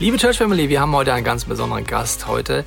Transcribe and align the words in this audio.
Liebe 0.00 0.16
Church 0.16 0.38
Family, 0.38 0.68
wir 0.68 0.80
haben 0.80 0.94
heute 0.94 1.12
einen 1.12 1.24
ganz 1.24 1.44
besonderen 1.44 1.84
Gast 1.84 2.28
heute. 2.28 2.64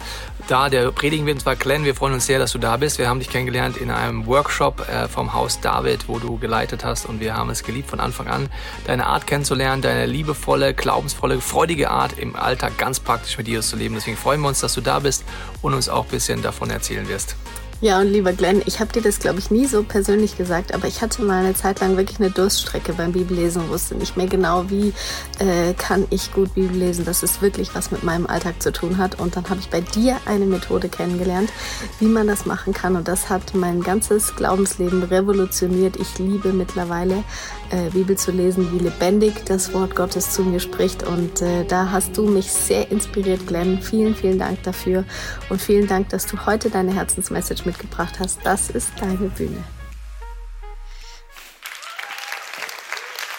Da, 0.50 0.68
der 0.68 0.92
predigen 0.92 1.26
wird, 1.26 1.36
und 1.36 1.42
zwar 1.44 1.56
Glenn. 1.56 1.86
Wir 1.86 1.96
freuen 1.96 2.14
uns 2.14 2.26
sehr, 2.26 2.40
dass 2.40 2.52
du 2.52 2.58
da 2.58 2.76
bist. 2.76 2.98
Wir 2.98 3.08
haben 3.08 3.20
dich 3.20 3.30
kennengelernt 3.30 3.78
in 3.78 3.90
einem 3.90 4.26
Workshop 4.26 4.86
äh, 4.90 5.08
vom 5.08 5.32
Haus 5.32 5.62
David, 5.62 6.10
wo 6.10 6.20
du 6.20 6.38
geleitet 6.40 6.84
hast. 6.84 7.06
Und 7.06 7.22
wir 7.22 7.38
haben 7.38 7.50
es 7.50 7.64
geliebt, 7.64 7.90
von 7.90 8.02
Anfang 8.02 8.28
an 8.28 8.50
deine 8.86 9.08
Art 9.08 9.28
kennenzulernen, 9.28 9.82
deine 9.82 10.08
liebevolle, 10.08 10.74
glaubensvolle, 10.74 11.40
freudige 11.40 11.90
Art 11.90 12.20
im 12.20 12.36
Alltag 12.36 12.78
ganz 12.78 13.00
praktisch 13.00 13.38
mit 13.38 13.48
Jesus 13.48 13.70
zu 13.70 13.78
leben. 13.78 13.96
Deswegen 13.96 14.18
freuen 14.18 14.42
wir 14.42 14.50
uns, 14.50 14.60
dass 14.60 14.74
du 14.74 14.82
da 14.82 15.00
bist 15.00 15.24
und 15.62 15.74
uns 15.74 15.88
auch 15.88 16.04
ein 16.04 16.12
bisschen 16.12 16.42
davon 16.42 16.70
erzählen 16.70 17.08
wirst. 17.08 17.38
Ja, 17.84 18.00
und 18.00 18.10
lieber 18.14 18.32
Glenn, 18.32 18.62
ich 18.68 18.80
habe 18.80 18.94
dir 18.94 19.02
das, 19.02 19.18
glaube 19.18 19.40
ich, 19.40 19.50
nie 19.50 19.66
so 19.66 19.82
persönlich 19.82 20.38
gesagt, 20.38 20.72
aber 20.72 20.88
ich 20.88 21.02
hatte 21.02 21.24
mal 21.24 21.44
eine 21.44 21.56
Zeit 21.56 21.80
lang 21.80 21.98
wirklich 21.98 22.20
eine 22.20 22.30
Durststrecke 22.30 22.94
beim 22.94 23.12
Bibellesen 23.12 23.70
wusste 23.70 23.96
nicht 23.96 24.16
mehr 24.16 24.28
genau, 24.28 24.70
wie 24.70 24.94
äh, 25.40 25.74
kann 25.74 26.06
ich 26.12 26.32
gut 26.32 26.54
Bibel 26.54 26.78
lesen, 26.78 27.06
dass 27.06 27.24
es 27.24 27.42
wirklich 27.42 27.74
was 27.74 27.90
mit 27.90 28.04
meinem 28.04 28.28
Alltag 28.28 28.62
zu 28.62 28.72
tun 28.72 29.00
hat. 29.00 29.20
Und 29.20 29.36
dann 29.36 29.50
habe 29.50 29.60
ich 29.60 29.70
bei 29.70 29.82
dir 29.82 30.18
eine 30.26 30.46
Methode 30.46 30.90
kennengelernt, 30.90 31.52
wie 32.00 32.06
man 32.06 32.28
das 32.28 32.46
machen 32.46 32.72
kann. 32.72 32.96
Und 32.96 33.08
das 33.08 33.32
hat 33.32 33.56
mein 33.56 33.82
ganzes 33.82 34.36
Glaubensleben 34.36 35.02
revolutioniert. 35.02 35.96
Ich 35.96 36.20
liebe 36.20 36.54
mittlerweile 36.54 37.24
äh, 37.72 37.90
Bibel 37.90 38.18
zu 38.18 38.32
lesen, 38.32 38.72
wie 38.74 38.84
lebendig 38.84 39.46
das 39.46 39.74
Wort 39.74 39.96
Gottes 39.96 40.32
zu 40.32 40.44
mir 40.44 40.60
spricht. 40.60 41.04
Und 41.04 41.42
äh, 41.42 41.66
da 41.66 41.90
hast 41.92 42.18
du 42.18 42.28
mich 42.28 42.52
sehr 42.52 42.92
inspiriert, 42.92 43.48
Glenn. 43.48 43.82
Vielen, 43.82 44.16
vielen 44.16 44.38
Dank 44.38 44.62
dafür. 44.64 45.06
Und 45.50 45.62
vielen 45.62 45.88
Dank, 45.88 46.10
dass 46.10 46.26
du 46.26 46.46
heute 46.46 46.70
deine 46.70 46.94
Herzensmessage 46.94 47.64
mitgebracht 47.66 48.20
hast. 48.20 48.40
Das 48.44 48.70
ist 48.70 48.92
deine 49.00 49.30
Bühne. 49.30 49.64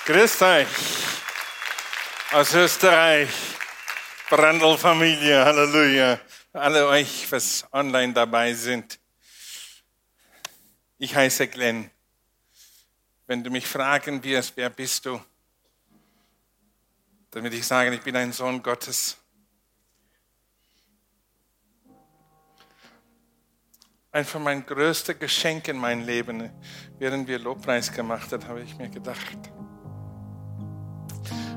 Grüß 0.07 0.43
euch 0.43 0.67
aus 2.33 2.55
Österreich, 2.55 3.29
Brandl-Familie, 4.31 5.45
Halleluja. 5.45 6.19
Alle 6.55 6.87
euch, 6.89 7.31
was 7.31 7.67
online 7.73 8.13
dabei 8.13 8.55
sind. 8.55 8.99
Ich 10.99 11.15
heiße 11.15 11.49
Glenn. 11.49 11.91
Wenn 13.33 13.43
du 13.43 13.49
mich 13.49 13.67
fragen 13.67 14.23
wirst, 14.25 14.59
wer 14.59 14.69
bist 14.69 15.07
du, 15.07 15.19
dann 17.31 17.43
will 17.43 17.55
ich 17.55 17.67
sagen, 17.67 17.91
ich 17.95 18.03
bin 18.03 18.15
ein 18.15 18.31
Sohn 18.31 18.63
Gottes. 18.63 19.17
Einfach 24.11 24.39
mein 24.39 24.67
größtes 24.67 25.19
Geschenk 25.19 25.67
in 25.69 25.79
meinem 25.79 26.05
Leben, 26.05 26.51
während 26.99 27.27
wir 27.27 27.39
Lobpreis 27.39 27.91
gemacht 27.91 28.31
haben, 28.33 28.47
habe 28.49 28.61
ich 28.61 28.77
mir 28.77 28.91
gedacht. 28.91 29.39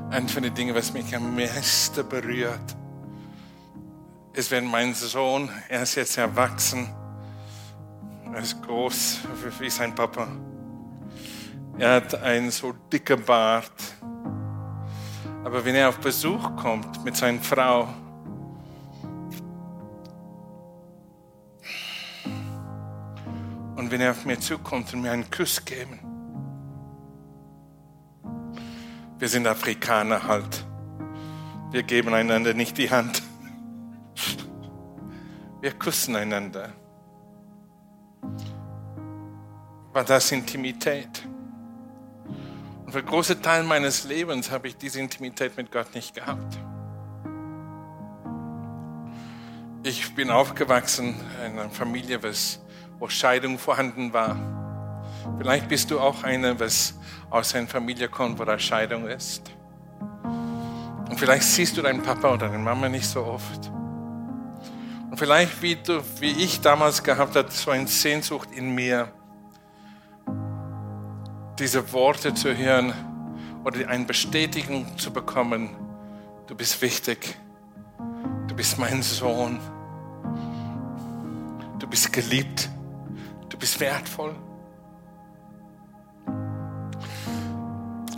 Eine 0.08 0.28
von 0.30 0.44
den 0.44 0.54
Dingen, 0.54 0.74
was 0.74 0.94
mich 0.94 1.14
am 1.14 1.36
meisten 1.36 2.08
berührt, 2.08 2.74
ist, 4.32 4.50
wenn 4.50 4.64
mein 4.64 4.94
Sohn, 4.94 5.50
er 5.68 5.82
ist 5.82 5.96
jetzt 5.96 6.16
erwachsen, 6.16 6.88
er 8.32 8.40
ist 8.40 8.62
groß 8.62 9.18
wie 9.58 9.68
sein 9.68 9.94
Papa. 9.94 10.26
Er 11.78 11.96
hat 11.96 12.14
einen 12.22 12.50
so 12.50 12.72
dicken 12.90 13.22
Bart. 13.22 13.70
Aber 15.44 15.62
wenn 15.64 15.74
er 15.74 15.90
auf 15.90 15.98
Besuch 15.98 16.56
kommt 16.56 17.04
mit 17.04 17.16
seiner 17.16 17.40
Frau, 17.40 17.88
und 23.76 23.90
wenn 23.90 24.00
er 24.00 24.12
auf 24.12 24.24
mir 24.24 24.40
zukommt 24.40 24.92
und 24.94 25.02
mir 25.02 25.12
einen 25.12 25.30
Kuss 25.30 25.62
geben, 25.64 26.00
wir 29.18 29.28
sind 29.28 29.46
Afrikaner 29.46 30.26
halt. 30.26 30.64
Wir 31.70 31.82
geben 31.82 32.14
einander 32.14 32.54
nicht 32.54 32.78
die 32.78 32.90
Hand. 32.90 33.22
Wir 35.60 35.72
küssen 35.72 36.16
einander. 36.16 36.72
War 39.92 40.04
das 40.04 40.32
Intimität? 40.32 41.26
Für 42.96 43.02
große 43.02 43.42
Teile 43.42 43.62
meines 43.62 44.04
Lebens 44.04 44.50
habe 44.50 44.68
ich 44.68 44.78
diese 44.78 45.00
Intimität 45.00 45.54
mit 45.58 45.70
Gott 45.70 45.94
nicht 45.94 46.14
gehabt. 46.14 46.56
Ich 49.82 50.14
bin 50.14 50.30
aufgewachsen 50.30 51.14
in 51.44 51.58
einer 51.58 51.68
Familie, 51.68 52.18
wo 52.98 53.06
Scheidung 53.10 53.58
vorhanden 53.58 54.14
war. 54.14 54.38
Vielleicht 55.36 55.68
bist 55.68 55.90
du 55.90 56.00
auch 56.00 56.24
eine, 56.24 56.58
was 56.58 56.94
aus 57.28 57.54
einer 57.54 57.66
Familie 57.66 58.08
kommt, 58.08 58.38
wo 58.38 58.46
da 58.46 58.58
Scheidung 58.58 59.06
ist. 59.06 59.42
Und 60.22 61.20
vielleicht 61.20 61.42
siehst 61.42 61.76
du 61.76 61.82
deinen 61.82 62.02
Papa 62.02 62.32
oder 62.32 62.48
deine 62.48 62.62
Mama 62.62 62.88
nicht 62.88 63.06
so 63.06 63.26
oft. 63.26 63.70
Und 65.10 65.18
vielleicht, 65.18 65.60
wie, 65.60 65.76
du, 65.76 66.02
wie 66.20 66.30
ich 66.30 66.62
damals 66.62 67.02
gehabt 67.02 67.36
habe, 67.36 67.50
so 67.50 67.72
eine 67.72 67.88
Sehnsucht 67.88 68.48
in 68.52 68.74
mir, 68.74 69.12
diese 71.58 71.92
Worte 71.92 72.34
zu 72.34 72.56
hören 72.56 72.92
oder 73.64 73.88
eine 73.88 74.04
Bestätigung 74.04 74.98
zu 74.98 75.12
bekommen, 75.12 75.70
du 76.46 76.54
bist 76.54 76.80
wichtig, 76.82 77.36
du 78.46 78.54
bist 78.54 78.78
mein 78.78 79.02
Sohn, 79.02 79.58
du 81.78 81.86
bist 81.86 82.12
geliebt, 82.12 82.68
du 83.48 83.58
bist 83.58 83.80
wertvoll. 83.80 84.34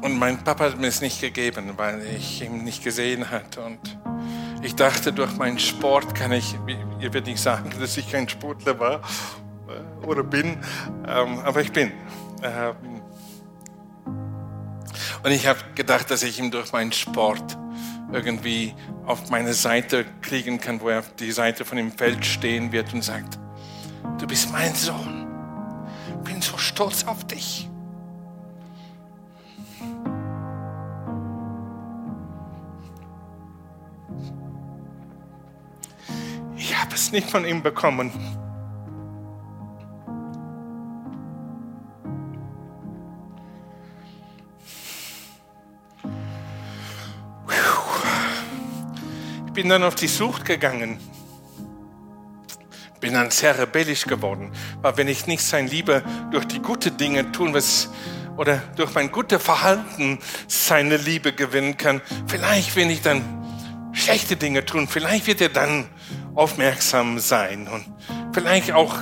Und 0.00 0.16
mein 0.18 0.42
Papa 0.44 0.64
hat 0.64 0.78
mir 0.78 0.86
es 0.86 1.00
nicht 1.00 1.20
gegeben, 1.20 1.72
weil 1.76 2.00
ich 2.16 2.42
ihn 2.42 2.62
nicht 2.62 2.84
gesehen 2.84 3.30
hatte. 3.30 3.60
Und 3.62 3.98
ich 4.62 4.74
dachte, 4.74 5.12
durch 5.12 5.36
meinen 5.36 5.58
Sport 5.58 6.14
kann 6.14 6.32
ich, 6.32 6.54
ihr 7.00 7.12
werdet 7.12 7.26
nicht 7.26 7.42
sagen, 7.42 7.70
dass 7.80 7.96
ich 7.96 8.10
kein 8.10 8.28
Sportler 8.28 8.78
war 8.78 9.00
oder 10.06 10.22
bin, 10.22 10.58
ähm, 11.06 11.38
aber 11.44 11.60
ich 11.60 11.72
bin. 11.72 11.92
Und 15.22 15.32
ich 15.32 15.46
habe 15.46 15.58
gedacht, 15.74 16.10
dass 16.10 16.22
ich 16.22 16.38
ihn 16.38 16.50
durch 16.50 16.72
meinen 16.72 16.92
Sport 16.92 17.58
irgendwie 18.12 18.74
auf 19.04 19.30
meine 19.30 19.52
Seite 19.52 20.06
kriegen 20.22 20.60
kann, 20.60 20.80
wo 20.80 20.88
er 20.88 21.00
auf 21.00 21.14
die 21.16 21.32
Seite 21.32 21.64
von 21.64 21.76
dem 21.76 21.92
Feld 21.92 22.24
stehen 22.24 22.72
wird 22.72 22.92
und 22.94 23.02
sagt, 23.02 23.38
du 24.18 24.26
bist 24.26 24.52
mein 24.52 24.74
Sohn. 24.74 25.26
Bin 26.24 26.40
so 26.40 26.56
stolz 26.56 27.04
auf 27.04 27.26
dich. 27.26 27.68
Ich 36.56 36.76
habe 36.78 36.94
es 36.94 37.12
nicht 37.12 37.30
von 37.30 37.44
ihm 37.44 37.62
bekommen. 37.62 38.12
Bin 49.58 49.70
dann 49.70 49.82
auf 49.82 49.96
die 49.96 50.06
Sucht 50.06 50.44
gegangen. 50.44 51.00
Bin 53.00 53.14
dann 53.14 53.32
sehr 53.32 53.58
rebellisch 53.58 54.04
geworden. 54.04 54.52
Weil 54.82 54.96
wenn 54.98 55.08
ich 55.08 55.26
nicht 55.26 55.42
sein 55.42 55.66
Liebe 55.66 56.04
durch 56.30 56.44
die 56.44 56.60
guten 56.60 56.96
Dinge 56.96 57.32
tun, 57.32 57.52
was, 57.54 57.90
oder 58.36 58.58
durch 58.76 58.94
mein 58.94 59.10
gutes 59.10 59.42
Verhalten 59.42 60.20
seine 60.46 60.96
Liebe 60.96 61.32
gewinnen 61.32 61.76
kann, 61.76 62.02
vielleicht, 62.28 62.76
wenn 62.76 62.88
ich 62.88 63.02
dann 63.02 63.24
schlechte 63.90 64.36
Dinge 64.36 64.64
tun, 64.64 64.86
vielleicht 64.86 65.26
wird 65.26 65.40
er 65.40 65.48
dann 65.48 65.88
aufmerksam 66.36 67.18
sein 67.18 67.66
und 67.66 67.84
vielleicht 68.32 68.70
auch 68.70 68.94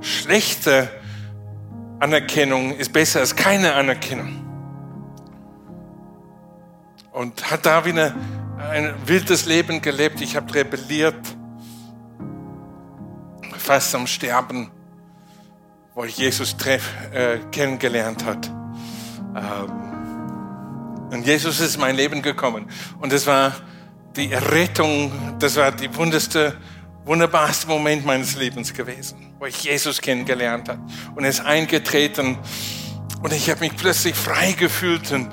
schlechte 0.00 0.88
Anerkennung 2.00 2.74
ist 2.74 2.94
besser 2.94 3.20
als 3.20 3.36
keine 3.36 3.74
Anerkennung. 3.74 4.46
Und 7.12 7.50
hat 7.50 7.66
da 7.66 7.84
wieder 7.84 8.14
ein 8.58 8.94
wildes 9.06 9.46
Leben 9.46 9.80
gelebt. 9.80 10.20
Ich 10.20 10.36
habe 10.36 10.52
rebelliert, 10.54 11.16
fast 13.56 13.94
am 13.94 14.06
Sterben, 14.06 14.70
wo 15.94 16.04
ich 16.04 16.16
Jesus 16.16 16.56
treff, 16.56 16.90
äh, 17.12 17.38
kennengelernt 17.50 18.24
hat. 18.24 18.50
Ähm, 19.36 21.08
und 21.10 21.26
Jesus 21.26 21.60
ist 21.60 21.76
in 21.76 21.80
mein 21.80 21.96
Leben 21.96 22.22
gekommen. 22.22 22.66
Und 23.00 23.12
das 23.12 23.26
war 23.26 23.54
die 24.16 24.32
Rettung, 24.32 25.12
das 25.38 25.56
war 25.56 25.72
die 25.72 25.94
wunderste, 25.94 26.56
wunderbarste 27.04 27.66
Moment 27.68 28.04
meines 28.04 28.36
Lebens 28.36 28.74
gewesen, 28.74 29.34
wo 29.38 29.46
ich 29.46 29.64
Jesus 29.64 30.00
kennengelernt 30.00 30.68
habe. 30.68 30.80
Und 31.14 31.24
er 31.24 31.30
ist 31.30 31.40
eingetreten 31.40 32.38
und 33.22 33.32
ich 33.32 33.48
habe 33.50 33.60
mich 33.60 33.76
plötzlich 33.76 34.14
frei 34.14 34.52
gefühlt, 34.52 35.10
und, 35.12 35.30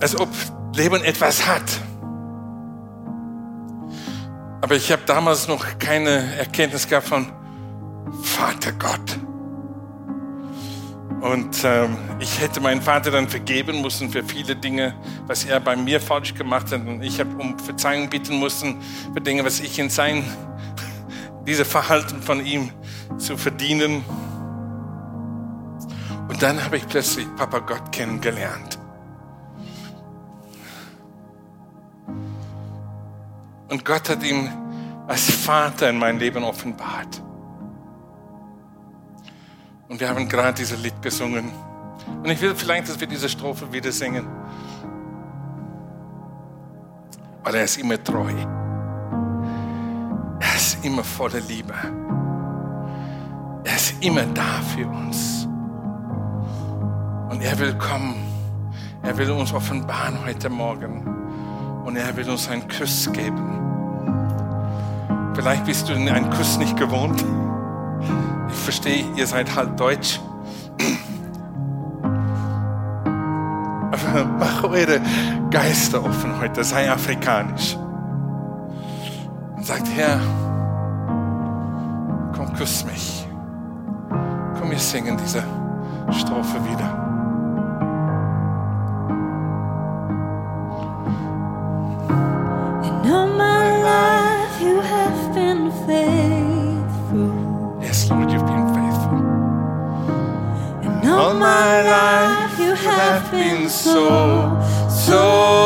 als 0.00 0.18
ob 0.18 0.28
Leben 0.74 1.02
etwas 1.02 1.46
hat. 1.46 1.64
Aber 4.60 4.74
ich 4.74 4.92
habe 4.92 5.02
damals 5.06 5.48
noch 5.48 5.78
keine 5.78 6.36
Erkenntnis 6.36 6.86
gehabt 6.86 7.08
von 7.08 7.32
Vater 8.22 8.72
Gott. 8.72 9.18
Und 11.20 11.64
ähm, 11.64 11.96
ich 12.18 12.40
hätte 12.40 12.60
meinen 12.60 12.80
Vater 12.80 13.10
dann 13.10 13.28
vergeben 13.28 13.82
müssen 13.82 14.10
für 14.10 14.24
viele 14.24 14.56
Dinge, 14.56 14.94
was 15.26 15.44
er 15.44 15.60
bei 15.60 15.76
mir 15.76 16.00
falsch 16.00 16.34
gemacht 16.34 16.72
hat. 16.72 16.86
Und 16.86 17.02
ich 17.02 17.20
habe 17.20 17.30
um 17.36 17.58
Verzeihung 17.58 18.08
bitten 18.08 18.40
müssen 18.40 18.80
für 19.12 19.20
Dinge, 19.20 19.44
was 19.44 19.60
ich 19.60 19.78
in 19.78 19.90
sein, 19.90 20.24
diese 21.46 21.66
Verhalten 21.66 22.22
von 22.22 22.44
ihm 22.44 22.70
zu 23.18 23.36
verdienen. 23.36 24.02
Und 26.28 26.42
dann 26.42 26.64
habe 26.64 26.78
ich 26.78 26.86
plötzlich 26.86 27.26
Papa 27.36 27.58
Gott 27.58 27.92
kennengelernt. 27.92 28.79
Und 33.70 33.84
Gott 33.84 34.08
hat 34.08 34.22
ihm 34.24 34.48
als 35.06 35.30
Vater 35.30 35.88
in 35.90 35.98
mein 35.98 36.18
Leben 36.18 36.42
offenbart. 36.42 37.22
Und 39.88 40.00
wir 40.00 40.08
haben 40.08 40.28
gerade 40.28 40.54
dieses 40.54 40.80
Lied 40.82 41.00
gesungen. 41.00 41.50
Und 42.22 42.26
ich 42.30 42.40
will 42.40 42.54
vielleicht, 42.54 42.88
dass 42.88 43.00
wir 43.00 43.06
diese 43.06 43.28
Strophe 43.28 43.72
wieder 43.72 43.92
singen. 43.92 44.26
Weil 47.42 47.54
er 47.54 47.64
ist 47.64 47.78
immer 47.78 48.02
treu. 48.02 48.32
Er 50.40 50.54
ist 50.56 50.84
immer 50.84 51.04
voller 51.04 51.40
Liebe. 51.40 51.74
Er 53.64 53.76
ist 53.76 54.04
immer 54.04 54.24
da 54.34 54.60
für 54.74 54.86
uns. 54.86 55.46
Und 57.30 57.40
er 57.40 57.58
will 57.58 57.74
kommen. 57.78 58.16
Er 59.02 59.16
will 59.16 59.30
uns 59.30 59.52
offenbaren 59.52 60.24
heute 60.24 60.50
Morgen. 60.50 61.20
Und 61.84 61.96
er 61.96 62.16
will 62.16 62.28
uns 62.28 62.48
einen 62.48 62.66
Kuss 62.68 63.10
geben. 63.12 63.60
Vielleicht 65.34 65.64
bist 65.64 65.88
du 65.88 65.94
einen 65.94 66.30
Kuss 66.30 66.58
nicht 66.58 66.76
gewohnt. 66.76 67.24
Ich 68.48 68.56
verstehe, 68.56 69.04
ihr 69.16 69.26
seid 69.26 69.54
halt 69.54 69.78
Deutsch. 69.78 70.20
Aber 73.92 74.24
mach 74.38 74.64
eure 74.64 75.00
Geister 75.50 76.04
offen 76.04 76.38
heute, 76.40 76.62
sei 76.62 76.90
afrikanisch. 76.90 77.76
Und 79.56 79.64
sagt, 79.64 79.88
Herr, 79.94 80.20
komm, 82.36 82.52
küss 82.54 82.84
mich. 82.84 83.26
Komm, 84.58 84.70
wir 84.70 84.78
singen 84.78 85.16
diese 85.16 85.42
Strophe 86.12 86.58
wieder. 86.70 87.09
So, 103.80 104.60
so 104.90 105.59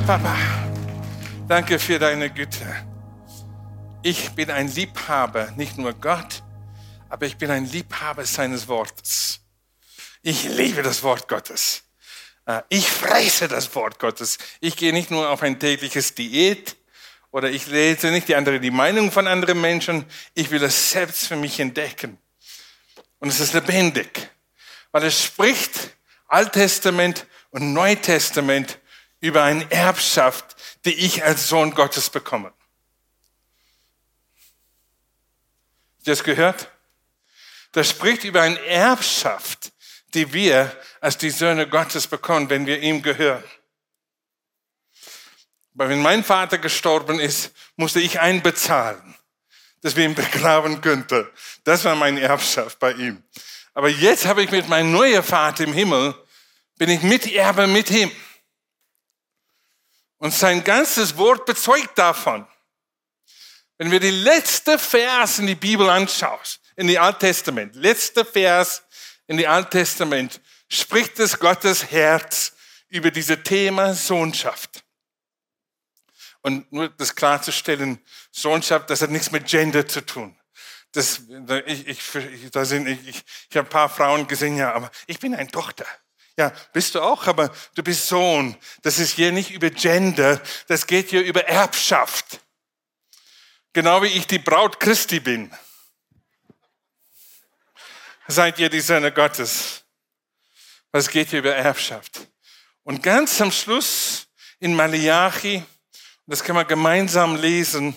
Papa. 0.00 0.36
Danke 1.48 1.78
für 1.78 1.98
deine 1.98 2.30
Güte. 2.30 2.66
Ich 4.02 4.30
bin 4.30 4.50
ein 4.50 4.68
Liebhaber, 4.68 5.50
nicht 5.56 5.78
nur 5.78 5.92
Gott, 5.92 6.42
aber 7.08 7.26
ich 7.26 7.36
bin 7.36 7.50
ein 7.50 7.64
Liebhaber 7.64 8.24
seines 8.24 8.68
Wortes. 8.68 9.40
Ich 10.22 10.44
liebe 10.44 10.82
das 10.82 11.02
Wort 11.02 11.28
Gottes. 11.28 11.82
Äh, 12.46 12.62
Ich 12.68 12.88
fresse 12.88 13.48
das 13.48 13.74
Wort 13.74 13.98
Gottes. 13.98 14.38
Ich 14.60 14.76
gehe 14.76 14.92
nicht 14.92 15.10
nur 15.10 15.30
auf 15.30 15.42
ein 15.42 15.58
tägliches 15.58 16.14
Diät 16.14 16.76
oder 17.30 17.50
ich 17.50 17.66
lese 17.66 18.10
nicht 18.10 18.28
die 18.28 18.36
andere 18.36 18.60
die 18.60 18.70
Meinung 18.70 19.10
von 19.10 19.26
anderen 19.26 19.60
Menschen. 19.60 20.04
Ich 20.34 20.50
will 20.50 20.62
es 20.62 20.90
selbst 20.90 21.26
für 21.26 21.36
mich 21.36 21.60
entdecken. 21.60 22.18
Und 23.18 23.28
es 23.28 23.40
ist 23.40 23.52
lebendig, 23.52 24.30
weil 24.92 25.04
es 25.04 25.24
spricht 25.24 25.96
Alttestament 26.28 27.26
und 27.50 27.72
Neutestament 27.72 28.77
über 29.20 29.42
eine 29.42 29.70
Erbschaft, 29.70 30.56
die 30.84 30.94
ich 30.94 31.24
als 31.24 31.48
Sohn 31.48 31.74
Gottes 31.74 32.10
bekomme. 32.10 32.52
Habt 35.96 36.06
ihr 36.06 36.12
das 36.12 36.24
gehört? 36.24 36.70
Das 37.72 37.90
spricht 37.90 38.24
über 38.24 38.42
eine 38.42 38.58
Erbschaft, 38.64 39.72
die 40.14 40.32
wir 40.32 40.74
als 41.00 41.18
die 41.18 41.30
Söhne 41.30 41.68
Gottes 41.68 42.06
bekommen, 42.06 42.48
wenn 42.50 42.66
wir 42.66 42.80
ihm 42.80 43.02
gehören. 43.02 43.44
Aber 45.74 45.90
wenn 45.90 46.02
mein 46.02 46.24
Vater 46.24 46.58
gestorben 46.58 47.20
ist, 47.20 47.52
musste 47.76 48.00
ich 48.00 48.18
einbezahlen, 48.18 49.14
dass 49.82 49.94
wir 49.94 50.04
ihn 50.04 50.14
begraben 50.14 50.80
könnten. 50.80 51.28
Das 51.62 51.84
war 51.84 51.94
meine 51.94 52.20
Erbschaft 52.20 52.78
bei 52.80 52.92
ihm. 52.94 53.22
Aber 53.74 53.88
jetzt 53.88 54.26
habe 54.26 54.42
ich 54.42 54.50
mit 54.50 54.68
meinem 54.68 54.90
neuen 54.90 55.22
Vater 55.22 55.62
im 55.62 55.72
Himmel, 55.72 56.14
bin 56.78 56.90
ich 56.90 57.02
Miterbe 57.02 57.68
mit 57.68 57.90
ihm. 57.90 58.10
Und 60.18 60.34
sein 60.34 60.64
ganzes 60.64 61.16
Wort 61.16 61.46
bezeugt 61.46 61.96
davon. 61.96 62.46
Wenn 63.78 63.90
wir 63.90 64.00
die 64.00 64.10
letzte 64.10 64.78
Vers 64.78 65.38
in 65.38 65.46
die 65.46 65.54
Bibel 65.54 65.88
anschauen, 65.88 66.40
in 66.76 66.88
die 66.88 66.98
Alttestament, 66.98 67.76
letzte 67.76 68.24
Vers 68.24 68.82
in 69.28 69.36
die 69.36 69.46
Alttestament, 69.46 70.40
spricht 70.68 71.18
es 71.20 71.38
Gottes 71.38 71.90
Herz 71.90 72.52
über 72.88 73.10
dieses 73.10 73.42
Thema 73.44 73.94
Sohnschaft. 73.94 74.84
Und 76.40 76.70
nur 76.72 76.88
das 76.88 77.14
klarzustellen, 77.14 78.00
Sohnschaft, 78.30 78.90
das 78.90 79.02
hat 79.02 79.10
nichts 79.10 79.30
mit 79.30 79.46
Gender 79.46 79.86
zu 79.86 80.04
tun. 80.04 80.38
Das, 80.92 81.20
ich, 81.66 81.86
ich, 81.86 82.50
da 82.50 82.64
sind, 82.64 82.88
ich, 82.88 83.08
ich, 83.08 83.24
ich 83.50 83.56
habe 83.56 83.68
ein 83.68 83.70
paar 83.70 83.88
Frauen 83.88 84.26
gesehen, 84.26 84.56
ja, 84.56 84.72
aber 84.72 84.90
ich 85.06 85.18
bin 85.18 85.34
eine 85.34 85.50
Tochter. 85.50 85.84
Ja, 86.38 86.52
bist 86.72 86.94
du 86.94 87.00
auch, 87.00 87.26
aber 87.26 87.52
du 87.74 87.82
bist 87.82 88.06
Sohn. 88.06 88.56
Das 88.82 89.00
ist 89.00 89.16
hier 89.16 89.32
nicht 89.32 89.50
über 89.50 89.70
Gender, 89.70 90.40
das 90.68 90.86
geht 90.86 91.10
hier 91.10 91.24
über 91.24 91.48
Erbschaft. 91.48 92.40
Genau 93.72 94.02
wie 94.02 94.06
ich 94.06 94.28
die 94.28 94.38
Braut 94.38 94.78
Christi 94.78 95.18
bin. 95.18 95.52
Seid 98.28 98.60
ihr 98.60 98.70
die 98.70 98.80
Söhne 98.80 99.10
Gottes. 99.10 99.82
Es 100.92 101.08
geht 101.08 101.30
hier 101.30 101.40
über 101.40 101.56
Erbschaft. 101.56 102.28
Und 102.84 103.02
ganz 103.02 103.40
am 103.40 103.50
Schluss 103.50 104.28
in 104.60 104.76
Malachi, 104.76 105.64
das 106.26 106.44
kann 106.44 106.54
man 106.54 106.68
gemeinsam 106.68 107.34
lesen, 107.34 107.96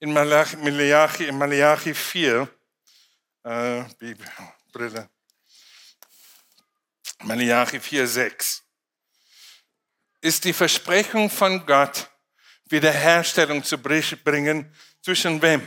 in 0.00 0.12
Malachi, 0.12 0.56
Malachi, 0.56 1.26
in 1.26 1.38
Malachi 1.38 1.94
4, 1.94 2.48
äh, 3.44 3.84
Bibel, 3.96 4.26
Brille. 4.72 5.08
Malachi 7.22 7.80
4, 7.80 8.06
6, 8.06 8.62
ist 10.22 10.44
die 10.44 10.52
Versprechung 10.52 11.30
von 11.30 11.64
Gott, 11.66 12.10
Wiederherstellung 12.68 13.62
zu 13.62 13.78
bringen 13.78 14.74
zwischen 15.02 15.40
wem? 15.42 15.66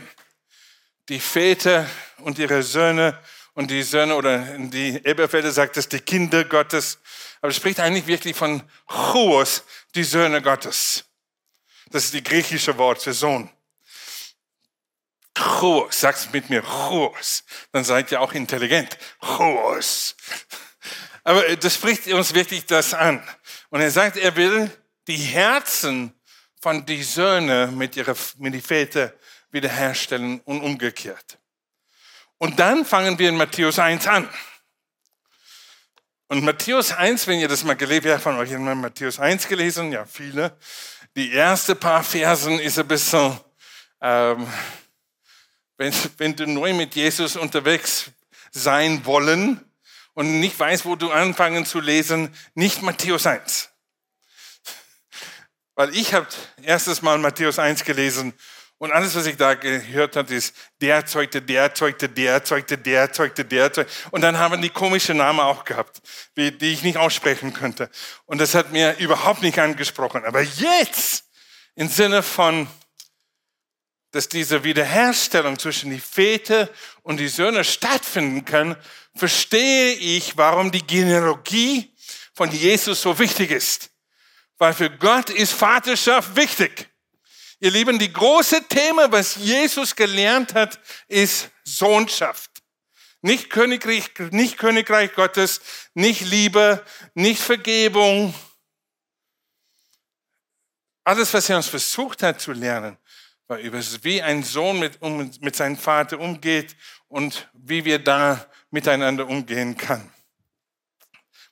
Die 1.08 1.20
Väter 1.20 1.88
und 2.18 2.38
ihre 2.38 2.62
Söhne 2.62 3.20
und 3.54 3.70
die 3.70 3.82
Söhne 3.82 4.16
oder 4.16 4.38
die 4.58 4.96
Eberfelder 5.04 5.52
sagt 5.52 5.76
es, 5.76 5.88
die 5.88 6.00
Kinder 6.00 6.44
Gottes. 6.44 6.98
Aber 7.40 7.50
es 7.50 7.56
spricht 7.56 7.78
eigentlich 7.78 8.06
wirklich 8.06 8.36
von 8.36 8.62
Chuos, 8.88 9.64
die 9.94 10.04
Söhne 10.04 10.42
Gottes. 10.42 11.04
Das 11.90 12.06
ist 12.06 12.14
die 12.14 12.22
griechische 12.24 12.76
Wort 12.78 13.02
für 13.02 13.12
Sohn. 13.12 13.50
Chuos, 15.36 16.00
sag's 16.00 16.28
mit 16.32 16.48
mir, 16.48 16.62
Chuos. 16.62 17.44
Dann 17.70 17.84
seid 17.84 18.10
ihr 18.10 18.20
auch 18.20 18.32
intelligent. 18.32 18.96
Chuos. 19.20 20.16
Aber 21.24 21.56
das 21.56 21.74
spricht 21.74 22.06
uns 22.08 22.34
wirklich 22.34 22.66
das 22.66 22.92
an. 22.92 23.22
Und 23.70 23.80
er 23.80 23.90
sagt, 23.90 24.18
er 24.18 24.36
will 24.36 24.70
die 25.08 25.16
Herzen 25.16 26.12
von 26.60 26.84
die 26.84 27.02
Söhne 27.02 27.68
mit 27.68 27.96
ihrer 27.96 28.14
mit 28.36 28.54
die 28.54 28.60
Väter 28.60 29.12
wiederherstellen 29.50 30.40
und 30.40 30.60
umgekehrt. 30.60 31.38
Und 32.36 32.60
dann 32.60 32.84
fangen 32.84 33.18
wir 33.18 33.30
in 33.30 33.36
Matthäus 33.36 33.78
1 33.78 34.06
an. 34.06 34.28
Und 36.28 36.44
Matthäus 36.44 36.92
1, 36.92 37.26
wenn 37.26 37.38
ihr 37.38 37.48
das 37.48 37.64
mal 37.64 37.74
gelesen, 37.74 38.04
wer 38.04 38.20
von 38.20 38.36
euch 38.36 38.50
mal 38.50 38.74
Matthäus 38.74 39.18
1 39.18 39.48
gelesen? 39.48 39.92
Ja, 39.92 40.04
viele. 40.04 40.56
Die 41.16 41.32
erste 41.32 41.74
paar 41.74 42.02
Versen 42.02 42.58
ist 42.58 42.78
ein 42.78 42.88
bisschen, 42.88 43.38
ähm, 44.00 44.46
wenn, 45.78 45.94
wenn 46.18 46.36
du 46.36 46.46
neu 46.46 46.74
mit 46.74 46.94
Jesus 46.94 47.36
unterwegs 47.36 48.10
sein 48.50 49.04
wollen 49.06 49.64
und 50.14 50.40
nicht 50.40 50.58
weißt, 50.58 50.84
wo 50.84 50.96
du 50.96 51.10
anfangen 51.10 51.66
zu 51.66 51.80
lesen, 51.80 52.34
nicht 52.54 52.82
Matthäus 52.82 53.26
1. 53.26 53.70
Weil 55.74 55.94
ich 55.96 56.14
habe 56.14 56.28
erstes 56.62 57.02
Mal 57.02 57.18
Matthäus 57.18 57.58
1 57.58 57.84
gelesen 57.84 58.32
und 58.78 58.92
alles, 58.92 59.14
was 59.14 59.26
ich 59.26 59.36
da 59.36 59.54
gehört 59.54 60.16
habe, 60.16 60.34
ist, 60.34 60.54
der 60.80 61.06
zeugte, 61.06 61.40
der 61.40 61.74
zeugte, 61.74 62.08
der 62.08 62.44
zeugte, 62.44 62.76
der 62.76 63.12
zeugte, 63.12 63.44
der 63.44 63.72
zeugte. 63.72 63.92
Und 64.10 64.20
dann 64.20 64.38
haben 64.38 64.60
die 64.60 64.70
komische 64.70 65.14
Namen 65.14 65.40
auch 65.40 65.64
gehabt, 65.64 66.02
die 66.36 66.54
ich 66.60 66.82
nicht 66.82 66.98
aussprechen 66.98 67.52
könnte. 67.52 67.88
Und 68.26 68.40
das 68.40 68.54
hat 68.54 68.72
mir 68.72 68.98
überhaupt 68.98 69.42
nicht 69.42 69.58
angesprochen. 69.58 70.24
Aber 70.24 70.42
jetzt, 70.42 71.24
im 71.76 71.88
Sinne 71.88 72.22
von, 72.22 72.68
dass 74.14 74.28
diese 74.28 74.62
Wiederherstellung 74.62 75.58
zwischen 75.58 75.90
die 75.90 75.98
Väter 75.98 76.70
und 77.02 77.16
die 77.16 77.26
Söhne 77.26 77.64
stattfinden 77.64 78.44
kann, 78.44 78.76
verstehe 79.16 79.94
ich, 79.94 80.36
warum 80.36 80.70
die 80.70 80.86
Genealogie 80.86 81.92
von 82.32 82.48
Jesus 82.52 83.02
so 83.02 83.18
wichtig 83.18 83.50
ist. 83.50 83.90
Weil 84.56 84.72
für 84.72 84.88
Gott 84.88 85.30
ist 85.30 85.52
Vaterschaft 85.52 86.36
wichtig. 86.36 86.88
Ihr 87.58 87.72
Lieben, 87.72 87.98
die 87.98 88.12
große 88.12 88.68
Thema, 88.68 89.10
was 89.10 89.34
Jesus 89.34 89.96
gelernt 89.96 90.54
hat, 90.54 90.78
ist 91.08 91.50
Sohnschaft. 91.64 92.50
Nicht 93.20 93.50
Königreich, 93.50 94.10
nicht 94.30 94.58
Königreich 94.58 95.12
Gottes, 95.14 95.60
nicht 95.94 96.20
Liebe, 96.20 96.84
nicht 97.14 97.40
Vergebung. 97.40 98.32
Alles, 101.02 101.34
was 101.34 101.50
er 101.50 101.56
uns 101.56 101.66
versucht 101.66 102.22
hat 102.22 102.40
zu 102.40 102.52
lernen, 102.52 102.96
wie 103.48 104.22
ein 104.22 104.42
Sohn 104.42 104.78
mit, 104.78 105.00
um, 105.02 105.30
mit 105.40 105.56
seinem 105.56 105.76
Vater 105.76 106.18
umgeht 106.18 106.76
und 107.08 107.48
wie 107.52 107.84
wir 107.84 107.98
da 107.98 108.46
miteinander 108.70 109.26
umgehen 109.26 109.76
kann. 109.76 110.12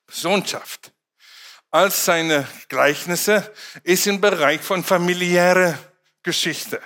Sohnschaft. 0.09 0.93
Als 1.71 2.05
seine 2.05 2.47
Gleichnisse 2.69 3.53
ist 3.83 4.07
im 4.07 4.21
Bereich 4.21 4.61
von 4.61 4.85
familiäre 4.85 5.79
Geschichte. 6.23 6.83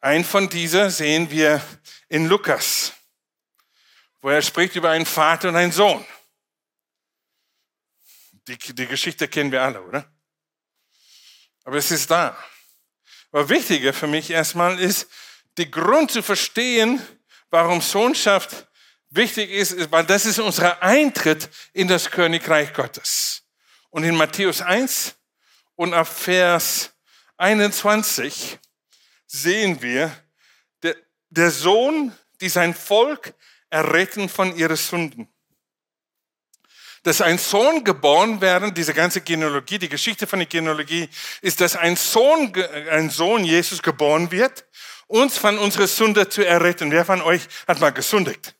Ein 0.00 0.24
von 0.24 0.48
dieser 0.48 0.90
sehen 0.90 1.30
wir 1.30 1.62
in 2.08 2.26
Lukas, 2.26 2.92
wo 4.20 4.30
er 4.30 4.42
spricht 4.42 4.74
über 4.74 4.90
einen 4.90 5.06
Vater 5.06 5.48
und 5.48 5.56
einen 5.56 5.70
Sohn. 5.70 6.04
Die, 8.48 8.58
die 8.58 8.86
Geschichte 8.86 9.28
kennen 9.28 9.52
wir 9.52 9.62
alle, 9.62 9.80
oder? 9.80 10.12
Aber 11.62 11.76
es 11.76 11.92
ist 11.92 12.10
da. 12.10 12.36
Aber 13.32 13.48
wichtiger 13.48 13.94
für 13.94 14.06
mich 14.06 14.30
erstmal 14.30 14.78
ist, 14.78 15.08
die 15.58 15.70
Grund 15.70 16.10
zu 16.10 16.22
verstehen, 16.22 17.00
warum 17.50 17.80
Sohnschaft 17.80 18.68
wichtig 19.08 19.50
ist, 19.50 19.90
weil 19.90 20.04
das 20.04 20.26
ist 20.26 20.38
unser 20.38 20.82
Eintritt 20.82 21.48
in 21.72 21.88
das 21.88 22.10
Königreich 22.10 22.72
Gottes. 22.74 23.42
Und 23.90 24.04
in 24.04 24.16
Matthäus 24.16 24.60
1 24.60 25.14
und 25.76 25.94
ab 25.94 26.06
Vers 26.06 26.92
21 27.38 28.58
sehen 29.26 29.80
wir, 29.80 30.14
der, 30.82 30.96
der 31.30 31.50
Sohn, 31.50 32.12
die 32.40 32.48
sein 32.50 32.74
Volk 32.74 33.34
erretten 33.70 34.28
von 34.28 34.54
ihren 34.56 34.76
Sünden 34.76 35.31
dass 37.02 37.20
ein 37.20 37.38
Sohn 37.38 37.84
geboren 37.84 38.40
werden, 38.40 38.74
diese 38.74 38.94
ganze 38.94 39.20
Genealogie, 39.20 39.78
die 39.78 39.88
Geschichte 39.88 40.26
von 40.26 40.38
der 40.38 40.46
Genealogie, 40.46 41.08
ist, 41.40 41.60
dass 41.60 41.76
ein 41.76 41.96
Sohn, 41.96 42.52
ein 42.90 43.10
Sohn 43.10 43.44
Jesus 43.44 43.82
geboren 43.82 44.30
wird, 44.30 44.64
uns 45.08 45.36
von 45.36 45.58
unserer 45.58 45.86
Sünde 45.86 46.28
zu 46.28 46.46
erretten. 46.46 46.90
Wer 46.90 47.04
von 47.04 47.20
euch 47.22 47.42
hat 47.66 47.80
mal 47.80 47.90
gesündigt? 47.90 48.54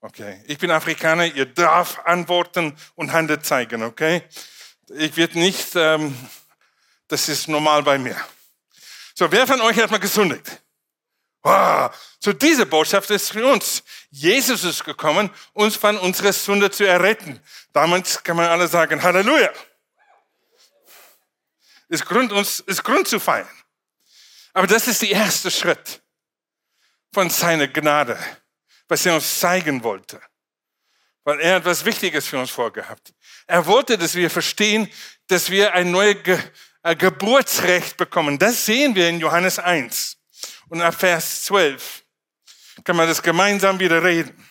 Okay, 0.00 0.44
ich 0.46 0.58
bin 0.58 0.70
Afrikaner, 0.70 1.26
ihr 1.26 1.46
darf 1.46 1.98
antworten 2.04 2.76
und 2.94 3.12
Hände 3.12 3.40
zeigen, 3.40 3.82
okay? 3.82 4.22
Ich 4.90 5.16
werde 5.16 5.38
nicht, 5.38 5.74
ähm, 5.74 6.16
das 7.08 7.28
ist 7.28 7.48
normal 7.48 7.82
bei 7.82 7.98
mir. 7.98 8.16
So, 9.14 9.32
wer 9.32 9.46
von 9.46 9.60
euch 9.60 9.76
hat 9.78 9.90
mal 9.90 9.98
gesündigt? 9.98 10.62
Wow. 11.42 11.90
So 12.20 12.32
diese 12.32 12.66
Botschaft 12.66 13.10
ist 13.10 13.32
für 13.32 13.46
uns. 13.46 13.82
Jesus 14.10 14.64
ist 14.64 14.84
gekommen, 14.84 15.30
uns 15.52 15.76
von 15.76 15.96
unserer 15.98 16.32
Sünde 16.32 16.70
zu 16.70 16.84
erretten. 16.84 17.40
Damit 17.72 18.22
kann 18.24 18.36
man 18.36 18.46
alle 18.46 18.66
sagen, 18.66 19.02
Halleluja. 19.02 19.50
Ist 21.88 22.04
Grund, 22.04 22.32
uns, 22.32 22.60
ist 22.60 22.82
Grund 22.82 23.08
zu 23.08 23.18
feiern. 23.18 23.48
Aber 24.52 24.66
das 24.66 24.88
ist 24.88 25.02
der 25.02 25.10
erste 25.10 25.50
Schritt 25.50 26.02
von 27.12 27.30
seiner 27.30 27.68
Gnade, 27.68 28.18
was 28.88 29.06
er 29.06 29.14
uns 29.14 29.38
zeigen 29.38 29.82
wollte. 29.82 30.20
Weil 31.24 31.40
er 31.40 31.56
etwas 31.56 31.84
Wichtiges 31.84 32.26
für 32.26 32.38
uns 32.38 32.50
vorgehabt. 32.50 33.14
Er 33.46 33.64
wollte, 33.66 33.96
dass 33.96 34.14
wir 34.14 34.28
verstehen, 34.28 34.90
dass 35.28 35.50
wir 35.50 35.72
ein 35.74 35.90
neues 35.90 36.22
Ge 36.22 36.38
Geburtsrecht 36.96 37.96
bekommen. 37.96 38.38
Das 38.38 38.64
sehen 38.64 38.94
wir 38.94 39.08
in 39.08 39.20
Johannes 39.20 39.58
1 39.58 40.17
und 40.68 40.80
ab 40.82 40.94
Vers 40.94 41.44
12 41.44 42.04
kann 42.84 42.96
man 42.96 43.08
das 43.08 43.22
gemeinsam 43.22 43.78
wieder 43.80 44.02
reden 44.02 44.48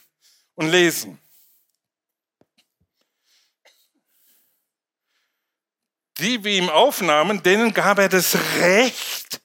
und 0.56 0.70
lesen. 0.70 1.20
Die 6.18 6.44
wir 6.44 6.58
ihm 6.58 6.70
aufnahmen, 6.70 7.44
denen 7.44 7.74
gab 7.74 8.00
er 8.00 8.10
das 8.10 8.36
Recht, 8.60 9.40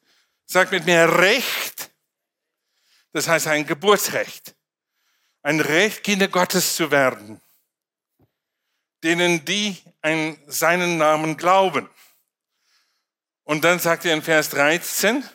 sagt 0.47 0.73
mit 0.73 0.87
mir 0.87 1.19
Recht, 1.19 1.91
das 3.13 3.29
heißt 3.29 3.47
ein 3.49 3.67
Geburtsrecht, 3.67 4.55
ein 5.43 5.61
Recht, 5.61 6.03
Kinder 6.03 6.29
Gottes 6.29 6.77
zu 6.77 6.91
werden, 6.91 7.41
denen 9.03 9.45
die 9.45 9.77
an 10.01 10.39
seinen 10.47 10.97
Namen 10.97 11.37
glauben. 11.37 11.89
Und 13.45 13.65
dann 13.65 13.79
sagt 13.79 14.07
er 14.07 14.15
in 14.15 14.23
Vers 14.23 14.49
13, 14.51 15.29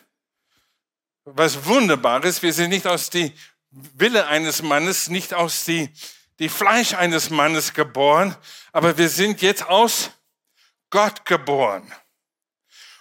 was 1.34 1.64
Wunderbares. 1.66 2.42
Wir 2.42 2.52
sind 2.52 2.70
nicht 2.70 2.86
aus 2.86 3.10
die 3.10 3.32
Wille 3.70 4.26
eines 4.26 4.62
Mannes, 4.62 5.08
nicht 5.08 5.34
aus 5.34 5.64
die, 5.64 5.90
die 6.38 6.48
Fleisch 6.48 6.94
eines 6.94 7.30
Mannes 7.30 7.74
geboren, 7.74 8.36
aber 8.72 8.96
wir 8.96 9.08
sind 9.08 9.42
jetzt 9.42 9.66
aus 9.66 10.10
Gott 10.90 11.24
geboren. 11.24 11.92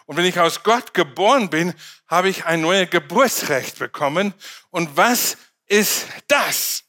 Und 0.05 0.17
wenn 0.17 0.25
ich 0.25 0.39
aus 0.39 0.63
Gott 0.63 0.93
geboren 0.93 1.49
bin, 1.49 1.73
habe 2.07 2.29
ich 2.29 2.45
ein 2.45 2.61
neues 2.61 2.89
Geburtsrecht 2.89 3.79
bekommen. 3.79 4.33
Und 4.69 4.95
was 4.95 5.37
ist 5.65 6.07
das? 6.27 6.83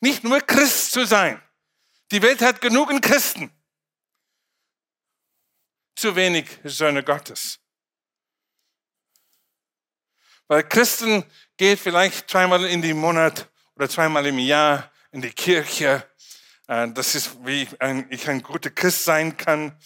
Nicht 0.00 0.24
nur 0.24 0.40
Christ 0.40 0.92
zu 0.92 1.04
sein. 1.04 1.42
Die 2.10 2.22
Welt 2.22 2.40
hat 2.40 2.60
genug 2.60 2.90
Christen. 3.02 3.50
Zu 5.96 6.16
wenig 6.16 6.46
Söhne 6.64 7.02
Gottes. 7.02 7.60
Weil 10.48 10.64
Christen 10.64 11.24
geht 11.56 11.78
vielleicht 11.78 12.30
zweimal 12.30 12.64
in 12.64 12.82
den 12.82 12.98
Monat 12.98 13.48
oder 13.76 13.88
zweimal 13.88 14.26
im 14.26 14.38
Jahr 14.38 14.90
in 15.12 15.20
die 15.20 15.30
Kirche. 15.30 16.04
Äh, 16.66 16.88
das 16.88 17.14
ist, 17.14 17.36
wie 17.44 17.68
ich 18.10 18.28
ein 18.28 18.42
guter 18.42 18.70
Christ 18.70 19.04
sein 19.04 19.36
kann. 19.36 19.78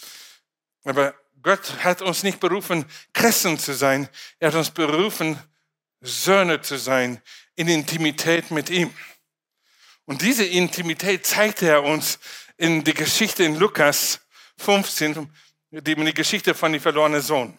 Aber 0.85 1.15
Gott 1.43 1.85
hat 1.85 2.01
uns 2.01 2.23
nicht 2.23 2.39
berufen, 2.39 2.85
Christen 3.13 3.59
zu 3.59 3.75
sein. 3.75 4.09
Er 4.39 4.49
hat 4.49 4.55
uns 4.55 4.71
berufen, 4.71 5.39
Söhne 6.01 6.61
zu 6.61 6.79
sein, 6.79 7.21
in 7.57 7.69
Intimität 7.69 8.51
mit 8.51 8.71
ihm. 8.71 8.95
Und 10.05 10.23
diese 10.23 10.45
Intimität 10.45 11.27
zeigt 11.27 11.63
er 11.63 11.83
uns 11.83 12.19
in 12.57 12.85
die 12.85 12.95
Geschichte 12.95 13.45
in 13.45 13.57
Lukas 13.57 14.21
15, 14.59 15.29
die, 15.71 16.15
Geschichte 16.15 16.55
von 16.55 16.73
dem 16.73 16.81
verlorenen 16.81 17.21
Sohn. 17.21 17.59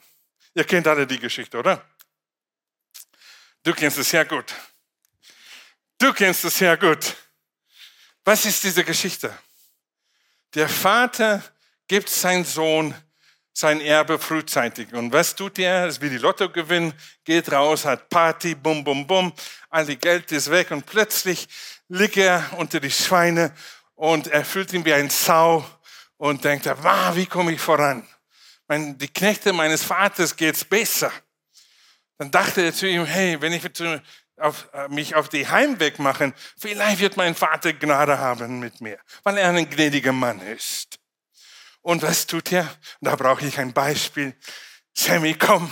Ihr 0.54 0.64
kennt 0.64 0.88
alle 0.88 1.08
die 1.08 1.20
Geschichte, 1.20 1.58
oder? 1.58 1.84
Du 3.64 3.74
kennst 3.74 3.98
es 3.98 4.10
sehr 4.10 4.26
gut. 4.26 4.54
Du 5.98 6.12
kennst 6.12 6.44
es 6.44 6.58
sehr 6.58 6.76
gut. 6.76 7.16
Was 8.26 8.46
ist 8.46 8.64
diese 8.64 8.84
Geschichte? 8.84 9.34
Der 10.54 10.68
Vater 10.68 11.42
gibt 11.88 12.10
seinen 12.10 12.46
Sohn 12.46 12.94
sein 13.54 13.82
Erbe 13.82 14.18
frühzeitig. 14.20 14.92
Und 14.94 15.14
was 15.14 15.36
tut 15.36 15.60
er? 15.60 15.88
Ist 15.88 16.02
wie 16.02 16.10
die 16.10 16.18
Lotto 16.18 16.50
gewinnen, 16.50 16.94
geht 17.24 17.52
raus, 17.52 17.86
hat 17.86 18.10
Party, 18.10 18.56
bum, 18.56 18.84
bum, 18.84 19.06
bum, 19.06 19.32
all 19.70 19.86
die 19.86 19.98
Geld 19.98 20.32
ist 20.32 20.50
weg 20.50 20.72
und 20.72 20.86
plötzlich 20.86 21.48
liegt 21.88 22.18
er 22.18 22.44
unter 22.58 22.80
die 22.80 22.92
Schweine 22.92 23.54
und 23.96 24.28
er 24.28 24.44
fühlt 24.44 24.74
ihn 24.74 24.84
wie 24.84 24.94
ein 24.94 25.10
Sau 25.10 25.64
und 26.18 26.44
denkt, 26.44 26.68
ah, 26.68 27.16
wie 27.16 27.28
komme 27.28 27.54
ich 27.54 27.62
voran? 27.62 28.08
Die 28.70 29.08
Knechte 29.08 29.54
meines 29.54 29.84
Vaters 29.84 30.36
geht's 30.36 30.66
besser. 30.66 31.12
Dann 32.18 32.32
dachte 32.32 32.62
er 32.62 32.74
zu 32.74 32.88
ihm, 32.88 33.06
hey, 33.06 33.42
wenn 33.42 33.54
ich 33.54 33.64
auf, 34.38 34.70
äh, 34.74 34.88
mich 34.90 35.16
auf 35.16 35.30
die 35.30 35.48
Heimweg 35.48 36.00
mache, 36.00 36.34
vielleicht 36.58 37.00
wird 37.00 37.18
mein 37.18 37.36
Vater 37.36 37.74
Gnade 37.74 38.18
haben 38.18 38.60
mit 38.60 38.82
mir, 38.82 39.00
weil 39.24 39.38
er 39.38 39.50
ein 39.50 39.70
gnädiger 39.70 40.14
Mann 40.14 40.40
ist. 40.42 41.00
Und 41.82 42.02
was 42.02 42.26
tut 42.28 42.52
er? 42.52 42.70
Da 43.02 43.16
brauche 43.16 43.46
ich 43.46 43.60
ein 43.60 43.74
Beispiel. 43.74 44.36
Sammy, 44.94 45.36
komm 45.36 45.72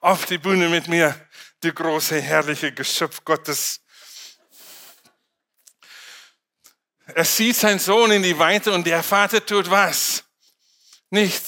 auf 0.00 0.26
die 0.26 0.38
Bühne 0.38 0.68
mit 0.68 0.88
mir, 0.88 1.14
die 1.62 1.72
große, 1.72 2.20
herrliche 2.20 2.72
Geschöpf 2.72 3.24
Gottes. 3.24 3.80
Er 7.06 7.24
sieht 7.24 7.56
seinen 7.56 7.78
Sohn 7.78 8.12
in 8.12 8.22
die 8.22 8.38
Weite 8.38 8.72
und 8.72 8.86
der 8.86 9.02
Vater 9.02 9.44
tut 9.44 9.70
was? 9.70 10.24
Nicht, 11.10 11.44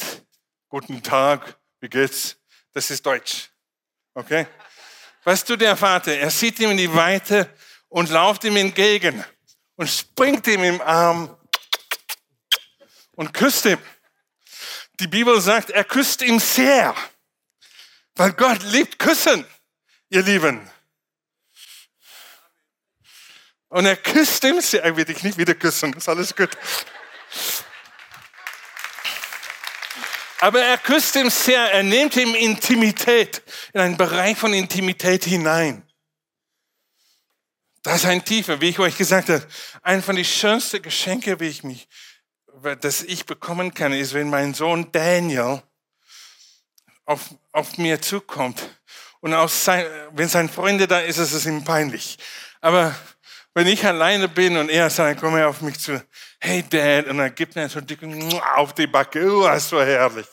guten 0.69 1.03
Tag, 1.03 1.57
wie 1.81 1.89
geht's? 1.89 2.37
Das 2.73 2.91
ist 2.91 3.07
Deutsch. 3.07 3.52
Okay? 4.15 4.47
Was 5.25 5.45
tut 5.45 5.61
der 5.61 5.77
Vater? 5.77 6.15
Er 6.15 6.31
sieht 6.31 6.59
ihm 6.59 6.71
in 6.71 6.77
die 6.77 6.93
Weite 6.93 7.49
und 7.89 8.11
lauft 8.11 8.45
ihm 8.45 8.57
entgegen 8.57 9.25
und 9.77 9.89
springt 9.89 10.47
ihm 10.47 10.65
im 10.65 10.81
Arm 10.81 11.37
und 13.17 13.33
küsst 13.33 13.65
ihn. 13.67 13.79
Die 15.01 15.07
Bibel 15.07 15.41
sagt, 15.41 15.71
er 15.71 15.85
küsst 15.85 16.23
ihn 16.23 16.39
sehr, 16.39 16.95
weil 18.15 18.33
Gott 18.33 18.63
liebt 18.65 18.99
Küssen, 18.99 19.47
ihr 20.11 20.23
Lieben. 20.23 20.69
Und 23.69 23.87
er 23.87 23.97
küsst 23.97 24.45
ihn 24.45 24.61
sehr, 24.61 24.85
er 24.85 24.97
wird 24.97 25.09
dich 25.09 25.23
nicht 25.23 25.39
wieder 25.39 25.55
küssen, 25.55 25.95
ist 25.95 26.09
alles 26.09 26.37
gut. 26.37 26.51
Aber 30.43 30.61
er 30.61 30.77
küsst 30.77 31.15
ihn 31.15 31.31
sehr, 31.31 31.73
er 31.73 31.85
nimmt 31.85 32.17
ihm 32.17 32.35
Intimität, 32.35 33.45
in 33.73 33.79
einen 33.79 33.97
Bereich 33.97 34.37
von 34.37 34.53
Intimität 34.53 35.25
hinein. 35.25 35.89
Das 37.85 37.99
ist 37.99 38.07
ein 38.07 38.25
tiefer, 38.25 38.61
wie 38.61 38.71
ich 38.71 38.81
euch 38.81 38.97
gesagt 38.97 39.29
habe, 39.29 39.47
ein 39.83 40.03
von 40.03 40.17
den 40.17 40.25
schönsten 40.25 40.83
Geschenke, 40.83 41.39
wie 41.39 41.47
ich 41.47 41.63
mich, 41.63 41.89
das 42.81 43.05
ich 43.05 43.25
bekommen 43.25 43.73
kann, 43.73 43.93
ist, 43.93 44.15
wenn 44.15 44.31
mein 44.31 44.53
Sohn 44.53 44.91
Daniel 44.91 45.63
auf, 47.05 47.21
auf 47.53 47.79
mir 47.79 48.03
zukommt. 48.03 48.81
Und 49.21 49.35
auch 49.35 49.49
sein, 49.49 49.87
wenn 50.11 50.29
sein 50.29 50.49
Freunde 50.49 50.89
da 50.89 50.99
ist, 50.99 51.19
ist 51.19 51.35
es 51.35 51.47
ihm 51.47 51.63
peinlich. 51.63 52.19
Aber 52.61 52.97
wenn 53.55 53.67
ich 53.67 53.85
alleine 53.85 54.29
bin 54.29 54.57
und 54.57 54.71
er 54.71 54.89
sagt, 54.89 55.21
komm 55.21 55.37
her 55.37 55.49
auf 55.49 55.61
mich 55.61 55.79
zu, 55.79 56.03
hey 56.41 56.65
Dad, 56.69 57.07
und 57.07 57.19
er 57.19 57.31
gibt 57.31 57.55
mir 57.55 57.69
so 57.69 57.79
einen 57.79 57.87
dicken 57.87 58.41
auf 58.55 58.75
die 58.75 58.87
Backe, 58.87 59.31
oh, 59.31 59.49
ist 59.49 59.69
so 59.69 59.81
herrlich. 59.81 60.27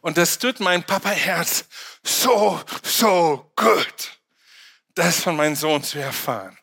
Und 0.00 0.16
das 0.16 0.38
tut 0.38 0.60
mein 0.60 0.82
Papa-Herz 0.82 1.64
so, 2.02 2.60
so 2.82 3.52
gut, 3.56 4.18
das 4.94 5.20
von 5.20 5.36
meinem 5.36 5.56
Sohn 5.56 5.82
zu 5.82 5.98
erfahren. 5.98 6.56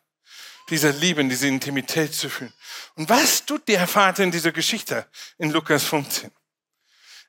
Diese 0.69 0.89
Liebe, 0.91 1.23
diese 1.25 1.47
Intimität 1.47 2.13
zu 2.13 2.29
fühlen. 2.29 2.53
Und 2.95 3.09
was 3.09 3.45
tut 3.45 3.67
der 3.67 3.87
Vater 3.87 4.23
in 4.23 4.31
dieser 4.31 4.51
Geschichte 4.51 5.05
in 5.37 5.51
Lukas 5.51 5.83
15? 5.83 6.31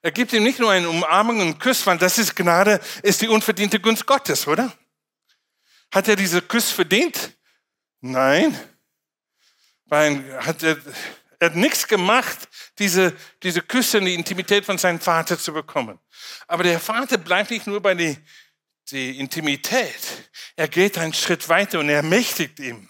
Er 0.03 0.11
gibt 0.11 0.33
ihm 0.33 0.43
nicht 0.43 0.59
nur 0.59 0.71
eine 0.71 0.89
Umarmung 0.89 1.37
und 1.37 1.43
einen 1.43 1.59
Kuss, 1.59 1.87
weil 1.87 1.99
das 1.99 2.19
ist 2.19 2.35
Gnade, 2.35 2.81
ist 3.03 3.21
die 3.21 3.29
unverdiente 3.29 3.79
Gunst 3.79 4.05
Gottes, 4.05 4.47
oder? 4.47 4.73
Hat 5.93 6.09
er 6.09 6.17
diese 6.17 6.43
Kuss 6.43 6.71
verdient? 6.71 7.37
Nein, 8.03 8.59
weil 9.87 10.45
hat 10.45 10.63
er, 10.63 10.77
er 11.39 11.51
hat 11.51 11.57
nichts 11.57 11.87
gemacht, 11.87 12.49
diese, 12.79 13.17
diese 13.43 13.63
Küsse 13.63 13.99
und 13.99 14.05
die 14.05 14.15
Intimität 14.15 14.65
von 14.65 14.77
seinem 14.77 15.01
Vater 15.01 15.39
zu 15.39 15.53
bekommen. 15.53 15.99
Aber 16.47 16.65
der 16.65 16.81
Vater 16.81 17.17
bleibt 17.17 17.51
nicht 17.51 17.67
nur 17.67 17.81
bei 17.81 17.95
der 17.95 18.17
die 18.91 19.19
Intimität. 19.19 20.31
Er 20.57 20.69
geht 20.69 20.99
einen 20.99 21.15
Schritt 21.15 21.49
weiter 21.49 21.79
und 21.79 21.89
ermächtigt 21.89 22.59
ihm 22.59 22.89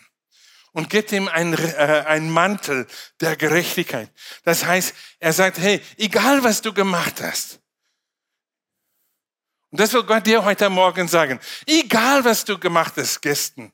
und 0.72 0.88
gibt 0.90 1.12
ihm 1.12 1.28
einen, 1.28 1.54
äh, 1.54 2.04
einen 2.06 2.30
Mantel 2.30 2.86
der 3.20 3.36
Gerechtigkeit. 3.36 4.10
Das 4.44 4.64
heißt, 4.64 4.94
er 5.20 5.32
sagt, 5.32 5.58
hey, 5.58 5.80
egal 5.98 6.42
was 6.42 6.62
du 6.62 6.72
gemacht 6.72 7.20
hast, 7.20 7.60
und 9.70 9.80
das 9.80 9.92
will 9.94 10.02
Gott 10.02 10.26
dir 10.26 10.44
heute 10.44 10.68
Morgen 10.68 11.08
sagen, 11.08 11.40
egal 11.66 12.24
was 12.24 12.44
du 12.44 12.58
gemacht 12.58 12.94
hast 12.96 13.22
gestern, 13.22 13.72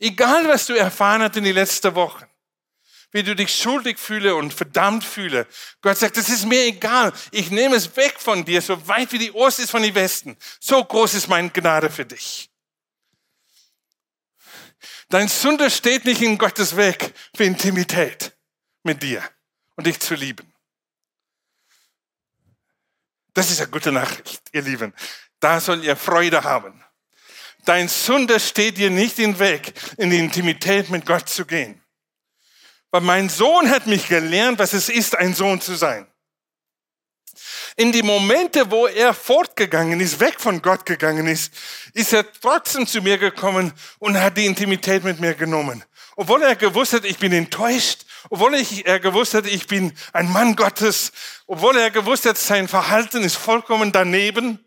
Egal, 0.00 0.48
was 0.48 0.66
du 0.66 0.72
erfahren 0.74 1.22
hast 1.22 1.36
in 1.36 1.44
den 1.44 1.54
letzten 1.54 1.94
Wochen, 1.94 2.24
wie 3.12 3.22
du 3.22 3.36
dich 3.36 3.54
schuldig 3.54 3.98
fühle 3.98 4.34
und 4.34 4.52
verdammt 4.54 5.04
fühle. 5.04 5.46
Gott 5.82 5.98
sagt, 5.98 6.16
es 6.16 6.30
ist 6.30 6.46
mir 6.46 6.64
egal. 6.64 7.12
Ich 7.32 7.50
nehme 7.50 7.76
es 7.76 7.94
weg 7.96 8.18
von 8.18 8.44
dir, 8.44 8.62
so 8.62 8.88
weit 8.88 9.12
wie 9.12 9.18
die 9.18 9.32
Ost 9.32 9.58
ist 9.58 9.70
von 9.70 9.82
den 9.82 9.94
Westen. 9.94 10.36
So 10.58 10.82
groß 10.82 11.14
ist 11.14 11.28
meine 11.28 11.50
Gnade 11.50 11.90
für 11.90 12.06
dich. 12.06 12.50
Dein 15.10 15.28
Sünder 15.28 15.68
steht 15.68 16.06
nicht 16.06 16.22
in 16.22 16.38
Gottes 16.38 16.76
Weg 16.76 17.12
für 17.34 17.44
Intimität 17.44 18.32
mit 18.82 19.02
dir 19.02 19.22
und 19.76 19.86
dich 19.86 20.00
zu 20.00 20.14
lieben. 20.14 20.50
Das 23.34 23.50
ist 23.50 23.60
eine 23.60 23.70
gute 23.70 23.92
Nachricht, 23.92 24.42
ihr 24.52 24.62
Lieben. 24.62 24.94
Da 25.40 25.60
soll 25.60 25.84
ihr 25.84 25.96
Freude 25.96 26.42
haben. 26.42 26.84
Dein 27.64 27.88
Sünder 27.88 28.38
steht 28.38 28.78
dir 28.78 28.90
nicht 28.90 29.18
im 29.18 29.38
Weg, 29.38 29.72
in 29.96 30.10
die 30.10 30.18
Intimität 30.18 30.90
mit 30.90 31.06
Gott 31.06 31.28
zu 31.28 31.44
gehen. 31.44 31.80
Weil 32.90 33.02
mein 33.02 33.28
Sohn 33.28 33.70
hat 33.70 33.86
mich 33.86 34.08
gelernt, 34.08 34.58
was 34.58 34.72
es 34.72 34.88
ist, 34.88 35.16
ein 35.16 35.34
Sohn 35.34 35.60
zu 35.60 35.74
sein. 35.74 36.06
In 37.76 37.92
die 37.92 38.02
Momente, 38.02 38.70
wo 38.70 38.86
er 38.86 39.14
fortgegangen 39.14 40.00
ist, 40.00 40.18
weg 40.20 40.40
von 40.40 40.60
Gott 40.60 40.84
gegangen 40.84 41.26
ist, 41.26 41.52
ist 41.94 42.12
er 42.12 42.30
trotzdem 42.32 42.86
zu 42.86 43.00
mir 43.00 43.16
gekommen 43.16 43.72
und 43.98 44.20
hat 44.20 44.36
die 44.36 44.46
Intimität 44.46 45.04
mit 45.04 45.20
mir 45.20 45.34
genommen. 45.34 45.84
Obwohl 46.16 46.42
er 46.42 46.56
gewusst 46.56 46.92
hat, 46.92 47.04
ich 47.04 47.18
bin 47.18 47.32
enttäuscht, 47.32 48.04
obwohl 48.28 48.54
er 48.84 49.00
gewusst 49.00 49.34
hat, 49.34 49.46
ich 49.46 49.66
bin 49.66 49.92
ein 50.12 50.30
Mann 50.30 50.56
Gottes, 50.56 51.12
obwohl 51.46 51.78
er 51.78 51.90
gewusst 51.90 52.26
hat, 52.26 52.36
sein 52.36 52.68
Verhalten 52.68 53.22
ist 53.22 53.36
vollkommen 53.36 53.92
daneben, 53.92 54.58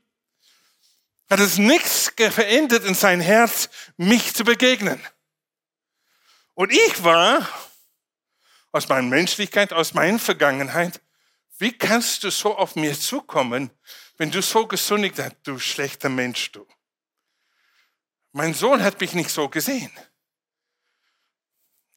hat 1.34 1.39
es 1.39 1.58
nichts 1.58 2.13
verändert 2.15 2.86
in 2.86 2.93
sein 2.93 3.19
Herz, 3.19 3.67
mich 3.98 4.36
zu 4.36 4.43
begegnen. 4.43 5.02
Und 6.54 6.72
ich 6.72 7.04
war, 7.04 7.50
aus 8.72 8.88
meiner 8.88 9.08
Menschlichkeit, 9.08 9.74
aus 9.74 9.96
meiner 9.96 10.19
Vergangenheit, 10.19 11.02
wie 11.58 11.76
kannst 11.76 12.24
du 12.24 12.30
so 12.30 12.56
auf 12.56 12.76
mir 12.76 12.93
zukommen, 13.00 13.72
wenn 14.17 14.30
du 14.30 14.43
so 14.43 14.67
gesündigt 14.67 15.17
hast, 15.17 15.38
du 15.41 15.58
schlechter 15.58 16.08
Mensch, 16.08 16.52
du? 16.52 16.67
Mein 18.32 18.54
Sohn 18.54 18.84
hat 18.84 19.02
mich 19.02 19.13
nicht 19.13 19.32
so 19.32 19.50
gesehen. 19.50 19.91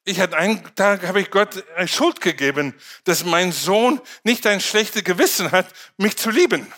Ich 0.03 0.19
hatte 0.19 0.35
einen 0.35 0.73
Tag, 0.73 1.05
habe 1.05 1.21
ich 1.21 1.29
Gott 1.29 1.63
Schuld 1.85 2.21
gegeben, 2.21 2.73
dass 3.03 3.23
mein 3.23 3.51
Sohn 3.51 4.01
nicht 4.23 4.47
ein 4.47 4.61
schlechtes 4.61 5.03
Gewissen 5.03 5.51
hat, 5.51 5.71
mich 5.97 6.17
zu 6.17 6.31
lieben. 6.31 6.73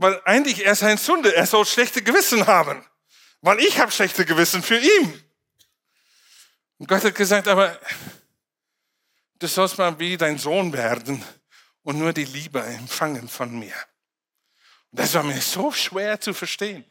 Weil 0.00 0.22
eigentlich 0.24 0.64
er 0.64 0.72
ist 0.72 0.84
ein 0.84 0.96
Sünde, 0.96 1.34
er 1.34 1.44
soll 1.44 1.66
schlechte 1.66 2.02
Gewissen 2.02 2.46
haben. 2.46 2.86
Weil 3.40 3.58
ich 3.58 3.80
habe 3.80 3.90
schlechte 3.90 4.24
Gewissen 4.24 4.62
für 4.62 4.78
ihn. 4.78 5.24
Und 6.78 6.88
Gott 6.88 7.02
hat 7.02 7.16
gesagt, 7.16 7.48
aber 7.48 7.76
du 9.40 9.48
sollst 9.48 9.76
mal 9.76 9.98
wie 9.98 10.16
dein 10.16 10.38
Sohn 10.38 10.72
werden 10.72 11.24
und 11.82 11.98
nur 11.98 12.12
die 12.12 12.26
Liebe 12.26 12.62
empfangen 12.62 13.28
von 13.28 13.58
mir. 13.58 13.74
Und 14.92 15.00
das 15.00 15.14
war 15.14 15.24
mir 15.24 15.40
so 15.40 15.72
schwer 15.72 16.20
zu 16.20 16.32
verstehen. 16.32 16.84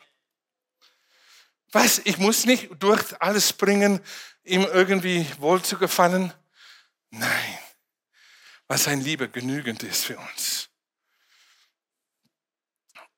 Was? 1.72 2.00
Ich 2.04 2.18
muss 2.18 2.46
nicht 2.46 2.70
durch 2.78 3.22
alles 3.22 3.54
bringen, 3.54 4.02
ihm 4.44 4.64
irgendwie 4.64 5.26
wohl 5.40 5.62
zu 5.62 5.78
gefallen? 5.78 6.34
Nein, 7.10 7.60
weil 8.68 8.78
sein 8.78 9.00
Liebe 9.00 9.30
genügend 9.30 9.84
ist 9.84 10.04
für 10.04 10.18
uns. 10.18 10.70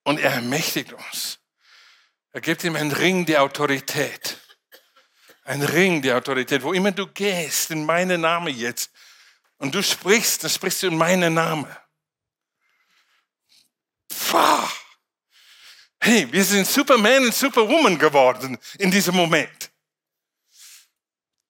Und 0.10 0.20
er 0.20 0.34
ermächtigt 0.34 0.92
uns. 0.92 1.38
Er 2.32 2.42
gibt 2.42 2.64
ihm 2.64 2.76
einen 2.76 2.92
Ring 2.92 3.28
der 3.28 3.44
Autorität. 3.44 4.40
Ein 5.44 5.62
Ring 5.62 6.02
der 6.02 6.18
Autorität. 6.18 6.64
Wo 6.64 6.74
immer 6.74 6.92
du 6.92 7.06
gehst, 7.06 7.70
in 7.70 7.86
meinen 7.86 8.22
Namen 8.22 8.52
jetzt, 8.56 8.90
und 9.58 9.76
du 9.76 9.84
sprichst, 9.84 10.44
dann 10.44 10.50
sprichst 10.50 10.82
du 10.82 10.88
in 10.88 10.98
meinen 10.98 11.36
Namen. 11.36 11.70
Pfah. 14.12 14.72
Hey, 16.02 16.28
wir 16.34 16.44
sind 16.44 16.66
Superman 16.66 17.26
und 17.26 17.36
Superwoman 17.36 18.00
geworden 18.00 18.58
in 18.80 18.90
diesem 18.90 19.16
Moment. 19.16 19.70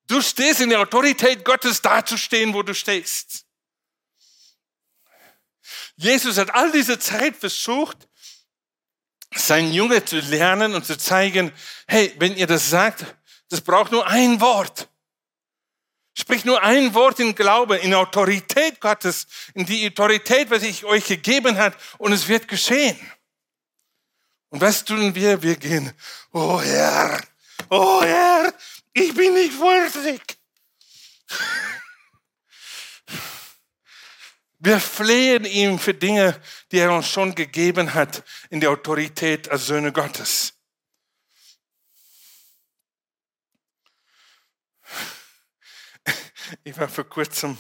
Du 0.05 0.21
stehst 0.21 0.59
in 0.59 0.69
der 0.69 0.81
Autorität 0.81 1.45
Gottes 1.45 1.81
dazustehen, 1.81 2.53
wo 2.53 2.61
du 2.61 2.73
stehst. 2.73 3.45
Jesus 5.95 6.37
hat 6.37 6.53
all 6.53 6.73
diese 6.73 6.99
Zeit 6.99 7.37
versucht, 7.37 8.08
sein 9.35 9.71
Junge 9.71 10.03
zu 10.05 10.19
lernen 10.19 10.73
und 10.73 10.85
zu 10.85 10.97
zeigen, 10.97 11.51
hey, 11.87 12.13
wenn 12.17 12.35
ihr 12.35 12.47
das 12.47 12.69
sagt, 12.69 13.05
das 13.49 13.61
braucht 13.61 13.91
nur 13.91 14.07
ein 14.07 14.41
Wort. 14.41 14.89
Sprich 16.17 16.43
nur 16.43 16.61
ein 16.61 16.93
Wort 16.93 17.19
in 17.19 17.33
Glaube, 17.33 17.77
in 17.77 17.93
Autorität 17.93 18.81
Gottes, 18.81 19.27
in 19.53 19.65
die 19.65 19.87
Autorität, 19.87 20.49
was 20.49 20.63
ich 20.63 20.83
euch 20.83 21.05
gegeben 21.05 21.57
hat, 21.57 21.75
und 21.97 22.11
es 22.11 22.27
wird 22.27 22.47
geschehen. 22.47 22.99
Und 24.49 24.61
was 24.61 24.83
tun 24.83 25.13
wir? 25.15 25.41
Wir 25.41 25.55
gehen, 25.55 25.93
oh 26.33 26.59
Herr, 26.59 27.21
oh 27.69 28.01
Herr, 28.01 28.53
ich 28.93 29.13
bin 29.13 29.33
nicht 29.33 29.57
würdig. 29.57 30.21
Wir 34.61 34.81
flehen 34.81 35.45
ihm 35.45 35.79
für 35.79 35.93
Dinge, 35.93 36.39
die 36.71 36.79
er 36.79 36.91
uns 36.91 37.07
schon 37.07 37.33
gegeben 37.33 37.93
hat, 37.93 38.25
in 38.49 38.59
der 38.59 38.71
Autorität 38.71 39.49
als 39.49 39.67
Söhne 39.67 39.93
Gottes. 39.93 40.53
Ich 46.63 46.77
war 46.77 46.89
vor 46.89 47.07
kurzem 47.07 47.57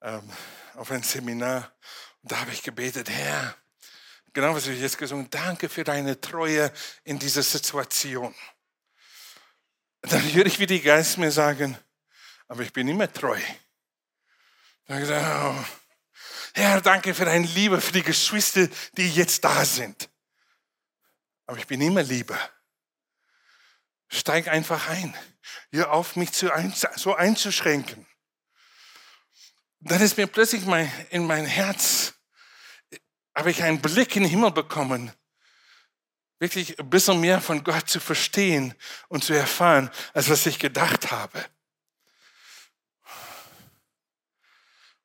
ähm, 0.00 0.28
auf 0.74 0.90
ein 0.90 1.04
Seminar 1.04 1.72
und 2.22 2.32
da 2.32 2.40
habe 2.40 2.50
ich 2.50 2.62
gebetet, 2.62 3.08
Herr, 3.08 3.54
genau 4.32 4.54
was 4.54 4.66
ich 4.66 4.80
jetzt 4.80 4.98
gesungen, 4.98 5.28
danke 5.30 5.68
für 5.68 5.84
deine 5.84 6.20
Treue 6.20 6.72
in 7.04 7.18
dieser 7.18 7.42
Situation. 7.42 8.34
Dann 10.00 10.32
höre 10.32 10.46
ich, 10.46 10.58
wie 10.58 10.66
die 10.66 10.80
Geist 10.80 11.18
mir 11.18 11.30
sagen, 11.30 11.78
aber 12.48 12.62
ich 12.62 12.72
bin 12.72 12.88
immer 12.88 13.12
treu. 13.12 13.40
Dann 14.86 14.96
habe 14.96 15.04
ich 15.04 15.08
gesagt, 15.08 15.44
oh, 15.44 15.81
Herr, 16.54 16.80
danke 16.80 17.14
für 17.14 17.24
deine 17.24 17.46
Liebe, 17.46 17.80
für 17.80 17.92
die 17.92 18.02
Geschwister, 18.02 18.68
die 18.96 19.08
jetzt 19.08 19.42
da 19.44 19.64
sind. 19.64 20.10
Aber 21.46 21.58
ich 21.58 21.66
bin 21.66 21.80
immer 21.80 22.02
lieber. 22.02 22.38
Steig 24.08 24.48
einfach 24.48 24.88
ein. 24.88 25.16
Hör 25.70 25.92
auf, 25.92 26.16
mich 26.16 26.32
zu 26.32 26.52
ein, 26.52 26.72
so 26.96 27.14
einzuschränken. 27.14 28.06
Dann 29.80 30.00
ist 30.00 30.16
mir 30.16 30.26
plötzlich 30.26 30.64
mein, 30.66 30.92
in 31.10 31.26
mein 31.26 31.46
Herz, 31.46 32.14
habe 33.34 33.50
ich 33.50 33.62
einen 33.62 33.80
Blick 33.80 34.14
in 34.14 34.22
den 34.22 34.30
Himmel 34.30 34.52
bekommen, 34.52 35.10
wirklich 36.38 36.78
ein 36.78 36.90
bisschen 36.90 37.20
mehr 37.20 37.40
von 37.40 37.64
Gott 37.64 37.88
zu 37.88 37.98
verstehen 37.98 38.74
und 39.08 39.24
zu 39.24 39.32
erfahren, 39.32 39.90
als 40.12 40.28
was 40.28 40.46
ich 40.46 40.58
gedacht 40.58 41.10
habe. 41.10 41.44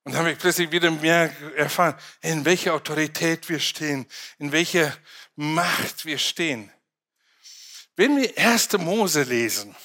Und 0.08 0.14
dann 0.14 0.22
habe 0.22 0.32
ich 0.32 0.40
plötzlich 0.40 0.72
wieder 0.72 0.90
mehr 0.90 1.36
erfahren, 1.58 1.94
in 2.22 2.46
welcher 2.46 2.74
Autorität 2.76 3.50
wir 3.50 3.60
stehen, 3.60 4.08
in 4.38 4.54
welcher 4.54 4.98
Macht 5.36 6.06
wir 6.06 6.18
stehen. 6.18 6.72
Wenn 7.98 8.16
wir 8.16 8.38
1. 8.38 8.72
Mose 8.78 9.24
lesen, 9.24 9.76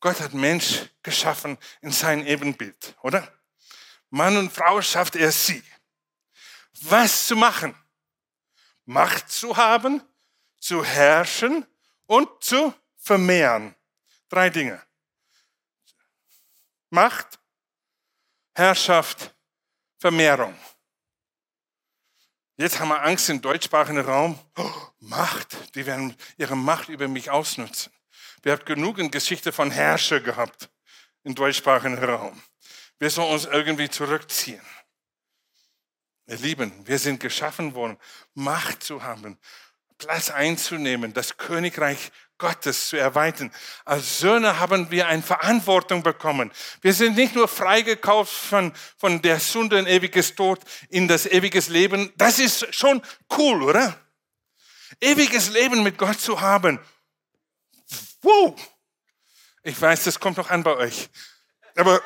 Gott 0.00 0.20
hat 0.20 0.34
Mensch 0.34 0.82
geschaffen 1.02 1.56
in 1.80 1.92
sein 1.92 2.26
Ebenbild, 2.26 2.94
oder? 3.00 3.26
Mann 4.10 4.36
und 4.36 4.52
Frau 4.52 4.82
schafft 4.82 5.16
er 5.16 5.32
sie. 5.32 5.64
Was 6.82 7.26
zu 7.26 7.34
machen? 7.34 7.74
Macht 8.84 9.32
zu 9.32 9.56
haben, 9.56 10.02
zu 10.60 10.84
herrschen 10.84 11.66
und 12.04 12.28
zu 12.44 12.74
vermehren. 12.98 13.74
Drei 14.28 14.50
Dinge. 14.50 14.82
Macht, 16.90 17.38
Herrschaft, 18.54 19.33
Vermehrung. 20.04 20.54
Jetzt 22.58 22.78
haben 22.78 22.88
wir 22.88 23.02
Angst 23.02 23.30
im 23.30 23.40
deutschsprachigen 23.40 24.00
Raum. 24.00 24.38
Oh, 24.54 24.70
Macht, 24.98 25.74
die 25.74 25.86
werden 25.86 26.14
ihre 26.36 26.58
Macht 26.58 26.90
über 26.90 27.08
mich 27.08 27.30
ausnutzen. 27.30 27.90
Wir 28.42 28.52
haben 28.52 28.66
genug 28.66 28.98
in 28.98 29.10
Geschichte 29.10 29.50
von 29.50 29.70
Herrscher 29.70 30.20
gehabt 30.20 30.68
im 31.22 31.34
deutschsprachigen 31.34 31.96
Raum. 31.96 32.38
Wir 32.98 33.08
sollen 33.08 33.32
uns 33.32 33.46
irgendwie 33.46 33.88
zurückziehen. 33.88 34.60
Ihr 36.26 36.36
Lieben, 36.36 36.86
wir 36.86 36.98
sind 36.98 37.18
geschaffen 37.18 37.72
worden, 37.72 37.96
Macht 38.34 38.82
zu 38.82 39.02
haben, 39.02 39.38
Platz 39.96 40.28
einzunehmen, 40.28 41.14
das 41.14 41.38
Königreich 41.38 42.12
Gottes 42.38 42.88
zu 42.88 42.96
erweitern. 42.96 43.52
Als 43.84 44.18
Söhne 44.18 44.58
haben 44.58 44.90
wir 44.90 45.06
eine 45.06 45.22
Verantwortung 45.22 46.02
bekommen. 46.02 46.50
Wir 46.80 46.92
sind 46.92 47.16
nicht 47.16 47.34
nur 47.34 47.48
freigekauft 47.48 48.32
von, 48.32 48.72
von 48.98 49.22
der 49.22 49.38
Sünde 49.40 49.78
in 49.78 49.86
ewiges 49.86 50.34
Tod 50.34 50.60
in 50.88 51.06
das 51.06 51.26
ewiges 51.26 51.68
Leben. 51.68 52.12
Das 52.16 52.38
ist 52.38 52.74
schon 52.74 53.02
cool, 53.38 53.62
oder? 53.62 53.98
Ewiges 55.00 55.50
Leben 55.50 55.82
mit 55.82 55.96
Gott 55.96 56.20
zu 56.20 56.40
haben. 56.40 56.80
Wow! 58.22 58.54
Ich 59.62 59.80
weiß, 59.80 60.04
das 60.04 60.18
kommt 60.18 60.36
noch 60.36 60.50
an 60.50 60.62
bei 60.62 60.76
euch. 60.76 61.08
Aber 61.76 62.02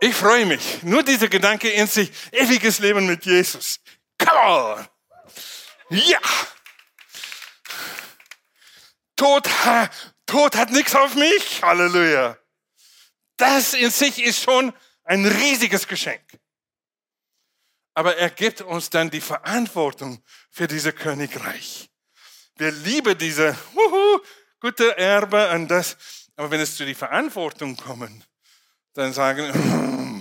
ich 0.00 0.14
freue 0.14 0.46
mich. 0.46 0.82
Nur 0.82 1.02
dieser 1.02 1.28
Gedanke 1.28 1.68
in 1.68 1.86
sich. 1.86 2.10
Ewiges 2.32 2.78
Leben 2.78 3.06
mit 3.06 3.24
Jesus. 3.24 3.80
Come 4.18 4.40
on! 4.40 4.88
Ja! 5.90 6.18
Tod, 9.16 9.48
Tod 10.26 10.56
hat 10.56 10.70
nichts 10.70 10.94
auf 10.94 11.14
mich. 11.14 11.62
Halleluja. 11.62 12.36
Das 13.36 13.74
in 13.74 13.90
sich 13.90 14.22
ist 14.22 14.42
schon 14.42 14.72
ein 15.04 15.26
riesiges 15.26 15.88
Geschenk. 15.88 16.22
Aber 17.94 18.16
er 18.16 18.30
gibt 18.30 18.60
uns 18.60 18.90
dann 18.90 19.10
die 19.10 19.20
Verantwortung 19.20 20.22
für 20.50 20.66
dieses 20.66 20.94
Königreich. 20.94 21.88
Wir 22.56 22.70
lieben 22.70 23.16
diese 23.16 23.56
wuhu, 23.72 24.20
gute 24.60 24.96
Erbe 24.98 25.50
und 25.50 25.68
das. 25.68 25.96
Aber 26.36 26.50
wenn 26.50 26.60
es 26.60 26.76
zu 26.76 26.84
die 26.84 26.94
Verantwortung 26.94 27.76
kommen, 27.76 28.24
dann 28.92 29.12
sagen, 29.12 29.50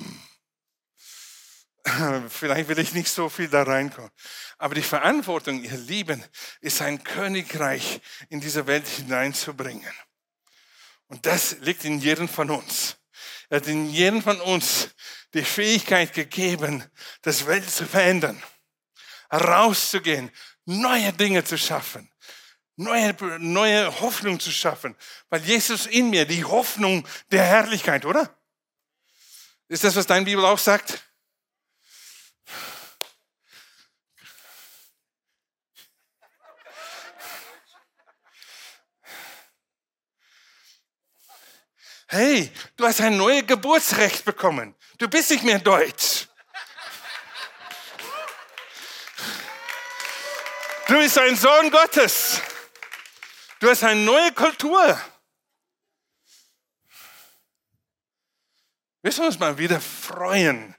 vielleicht 2.30 2.68
will 2.68 2.80
ich 2.80 2.94
nicht 2.94 3.10
so 3.10 3.30
viel 3.30 3.48
da 3.48 3.64
reinkommen. 3.64 4.12
Aber 4.58 4.76
die 4.76 4.82
Verantwortung, 4.82 5.64
ihr 5.64 5.78
Lieben, 5.78 6.24
ist 6.62 6.82
ein 6.82 7.04
Königreich 7.04 8.02
in 8.30 8.42
diese 8.42 8.68
Welt 8.68 8.88
hineinzubringen. 8.88 9.94
Und 11.08 11.26
das 11.26 11.58
liegt 11.60 11.86
in 11.86 12.00
jedem 12.00 12.28
von 12.28 12.50
uns. 12.50 12.98
Er 13.50 13.58
hat 13.58 13.68
in 13.68 13.90
jedem 13.90 14.24
von 14.24 14.42
uns 14.42 14.90
die 15.34 15.44
Fähigkeit 15.44 16.14
gegeben, 16.14 16.84
das 17.22 17.46
Welt 17.46 17.70
zu 17.70 17.86
verändern, 17.86 18.42
rauszugehen, 19.32 20.32
neue 20.66 21.14
Dinge 21.14 21.44
zu 21.44 21.58
schaffen, 21.58 22.10
neue, 22.76 23.16
neue 23.40 24.00
Hoffnung 24.02 24.40
zu 24.40 24.52
schaffen, 24.52 24.96
weil 25.30 25.44
Jesus 25.44 25.86
in 25.86 26.10
mir, 26.10 26.26
die 26.26 26.44
Hoffnung 26.44 27.08
der 27.32 27.44
Herrlichkeit, 27.44 28.06
oder? 28.06 28.36
Ist 29.68 29.84
das, 29.84 29.96
was 29.96 30.08
dein 30.08 30.26
Bibel 30.26 30.44
auch 30.44 30.60
sagt? 30.60 31.06
Hey, 42.16 42.52
du 42.78 42.86
hast 42.86 43.02
ein 43.02 43.18
neues 43.18 43.46
Geburtsrecht 43.46 44.26
bekommen. 44.26 44.76
Du 44.98 45.08
bist 45.08 45.30
nicht 45.32 45.44
mehr 45.44 45.60
deutsch. 45.60 46.28
Du 50.88 50.94
bist 50.94 51.18
ein 51.18 51.36
Sohn 51.36 51.72
Gottes. 51.72 52.42
Du 53.60 53.70
hast 53.70 53.84
eine 53.84 54.00
neue 54.02 54.32
Kultur. 54.32 55.00
Wir 59.02 59.12
sollen 59.12 59.28
uns 59.28 59.40
mal 59.40 59.58
wieder 59.58 59.82
freuen. 59.82 60.76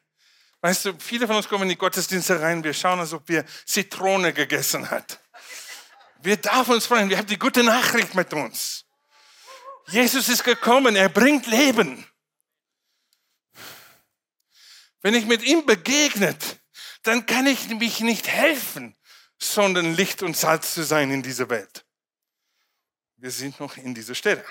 Weißt 0.67 0.85
du, 0.85 0.99
viele 0.99 1.29
von 1.29 1.37
uns 1.37 1.47
kommen 1.47 1.63
in 1.63 1.69
die 1.69 1.79
Gottesdienste 1.79 2.41
rein, 2.41 2.65
wir 2.65 2.75
schauen, 2.75 2.99
als 2.99 3.13
ob 3.13 3.29
wir 3.29 3.47
Zitrone 3.67 4.33
gegessen 4.33 4.91
hat. 4.91 5.21
Wir 6.19 6.39
dürfen 6.39 6.75
uns 6.75 6.87
freuen, 6.87 7.09
wir 7.09 7.19
haben 7.19 7.29
die 7.29 7.39
gute 7.39 7.63
Nachricht 7.63 8.17
mit 8.17 8.35
uns. 8.35 8.85
Jesus 9.87 10.29
ist 10.29 10.43
gekommen, 10.43 10.97
er 10.97 11.09
bringt 11.09 11.47
Leben. 11.47 12.05
Wenn 15.03 15.15
ich 15.15 15.27
mit 15.27 15.45
ihm 15.45 15.65
begegnet, 15.65 16.59
dann 17.05 17.27
kann 17.27 17.47
ich 17.47 17.69
mich 17.69 18.01
nicht 18.01 18.27
helfen, 18.27 18.97
sondern 19.39 19.95
Licht 19.95 20.25
und 20.25 20.37
Salz 20.37 20.75
zu 20.75 20.83
sein 20.83 21.13
in 21.13 21.23
dieser 21.23 21.49
Welt. 21.49 21.87
Wir 23.19 23.31
sind 23.31 23.61
noch 23.61 23.77
in 23.77 23.95
dieser 23.95 24.17
Stelle. 24.17 24.45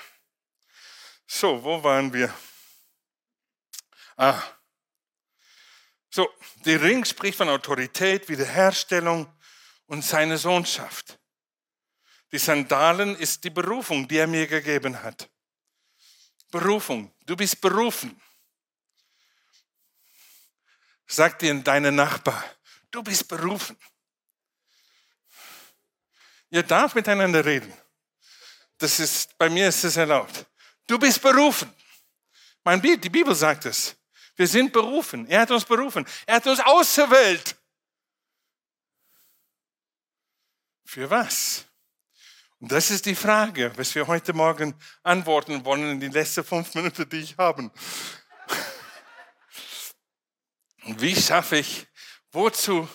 So, 1.27 1.61
wo 1.61 1.83
waren 1.83 2.13
wir? 2.13 2.33
Ah. 4.15 4.41
So, 6.15 6.33
der 6.63 6.81
Ring 6.81 7.03
spricht 7.03 7.37
von 7.37 7.49
Autorität, 7.49 8.29
Wiederherstellung 8.29 9.27
und 9.87 10.01
seine 10.01 10.37
Sohnschaft. 10.37 11.19
Die 12.31 12.37
Sandalen 12.37 13.17
ist 13.17 13.43
die 13.43 13.49
Berufung, 13.49 14.07
die 14.07 14.19
er 14.19 14.27
mir 14.27 14.47
gegeben 14.47 15.03
hat. 15.03 15.29
Berufung. 16.49 17.13
Du 17.25 17.35
bist 17.35 17.59
berufen. 17.59 18.17
Sag 21.05 21.37
dir 21.39 21.53
deine 21.61 21.91
Nachbar, 21.91 22.45
du 22.91 23.03
bist 23.03 23.27
berufen. 23.27 23.75
Ihr 26.49 26.63
darf 26.63 26.95
miteinander 26.95 27.43
reden. 27.43 27.73
Das 28.77 29.01
ist, 29.01 29.37
bei 29.37 29.49
mir 29.49 29.67
ist 29.67 29.83
es 29.83 29.97
erlaubt. 29.97 30.45
Du 30.87 30.97
bist 30.97 31.21
berufen. 31.21 31.69
Mein 32.63 32.81
Die 32.81 33.09
Bibel 33.09 33.35
sagt 33.35 33.65
es. 33.65 33.97
Wir 34.35 34.47
sind 34.47 34.73
berufen. 34.73 35.27
Er 35.27 35.41
hat 35.41 35.51
uns 35.51 35.65
berufen. 35.65 36.05
Er 36.25 36.35
hat 36.35 36.47
uns 36.47 36.59
auserwählt. 36.59 37.55
Für 40.83 41.09
was? 41.09 41.65
Und 42.59 42.71
das 42.71 42.89
ist 42.89 43.05
die 43.05 43.15
Frage, 43.15 43.71
was 43.75 43.93
wir 43.95 44.07
heute 44.07 44.33
Morgen 44.33 44.73
antworten 45.03 45.63
wollen 45.65 45.91
in 45.91 45.99
die 45.99 46.07
letzten 46.07 46.43
fünf 46.43 46.73
Minuten, 46.73 47.07
die 47.09 47.19
ich 47.19 47.37
habe. 47.37 47.69
Und 50.83 51.01
wie 51.01 51.15
schaffe 51.15 51.57
ich, 51.57 51.87
wozu 52.31 52.87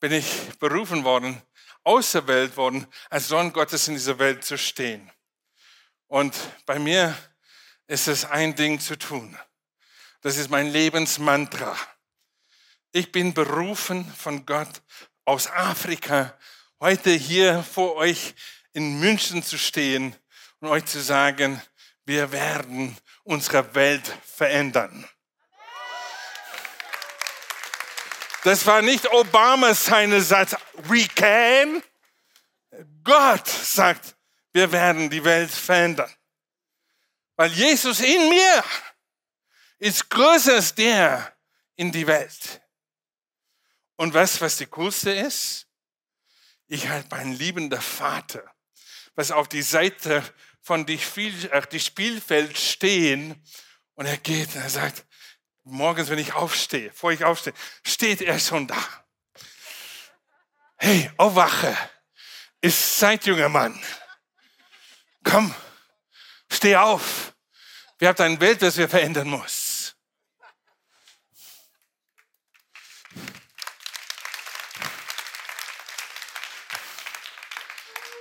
bin 0.00 0.12
ich 0.12 0.58
berufen 0.58 1.04
worden, 1.04 1.42
auserwählt 1.82 2.56
worden, 2.56 2.86
als 3.10 3.28
Sohn 3.28 3.52
Gottes 3.52 3.88
in 3.88 3.94
dieser 3.94 4.18
Welt 4.18 4.44
zu 4.44 4.58
stehen? 4.58 5.10
Und 6.06 6.34
bei 6.66 6.78
mir 6.78 7.16
ist 7.86 8.08
es 8.08 8.24
ein 8.24 8.54
Ding 8.54 8.78
zu 8.78 8.96
tun. 8.96 9.36
Das 10.20 10.36
ist 10.36 10.50
mein 10.50 10.66
Lebensmantra. 10.66 11.76
Ich 12.90 13.12
bin 13.12 13.34
berufen 13.34 14.12
von 14.14 14.44
Gott 14.44 14.82
aus 15.24 15.48
Afrika, 15.48 16.36
heute 16.80 17.10
hier 17.10 17.62
vor 17.62 17.94
euch 17.94 18.34
in 18.72 18.98
München 18.98 19.44
zu 19.44 19.56
stehen 19.56 20.16
und 20.58 20.68
euch 20.68 20.86
zu 20.86 21.00
sagen, 21.00 21.62
wir 22.04 22.32
werden 22.32 22.96
unsere 23.22 23.74
Welt 23.76 24.12
verändern. 24.24 25.08
Das 28.42 28.66
war 28.66 28.82
nicht 28.82 29.08
Obama 29.12 29.72
seine 29.72 30.20
Satz, 30.20 30.56
we 30.84 31.06
can. 31.06 31.80
Gott 33.04 33.46
sagt, 33.46 34.16
wir 34.52 34.72
werden 34.72 35.10
die 35.10 35.22
Welt 35.22 35.50
verändern. 35.50 36.12
Weil 37.36 37.52
Jesus 37.52 38.00
in 38.00 38.28
mir 38.28 38.64
ist 39.78 40.10
größer 40.10 40.54
als 40.54 40.74
der 40.74 41.36
in 41.76 41.92
die 41.92 42.06
Welt. 42.06 42.60
Und 43.96 44.14
was, 44.14 44.40
was 44.40 44.56
die 44.56 44.66
coolste 44.66 45.10
ist? 45.10 45.66
Ich 46.66 46.88
habe 46.88 47.16
einen 47.16 47.32
liebender 47.32 47.80
Vater, 47.80 48.44
was 49.14 49.30
auf 49.30 49.48
die 49.48 49.62
Seite 49.62 50.22
von 50.60 50.84
die, 50.86 51.00
äh, 51.16 51.66
die 51.72 51.80
Spielfeld 51.80 52.58
stehen 52.58 53.42
und 53.94 54.06
er 54.06 54.18
geht 54.18 54.54
und 54.54 54.62
er 54.62 54.70
sagt, 54.70 55.04
morgens, 55.64 56.10
wenn 56.10 56.18
ich 56.18 56.34
aufstehe, 56.34 56.90
bevor 56.90 57.12
ich 57.12 57.24
aufstehe, 57.24 57.54
steht 57.84 58.20
er 58.20 58.38
schon 58.38 58.66
da. 58.66 58.82
Hey, 60.76 61.10
aufwache, 61.16 61.76
ist 62.60 62.98
Zeit, 62.98 63.26
junger 63.26 63.48
Mann. 63.48 63.82
Komm, 65.24 65.54
steh 66.50 66.76
auf. 66.76 67.34
Wir 67.98 68.08
haben 68.08 68.22
eine 68.22 68.40
Welt, 68.40 68.62
das 68.62 68.76
wir 68.76 68.88
verändern 68.88 69.28
muss. 69.28 69.67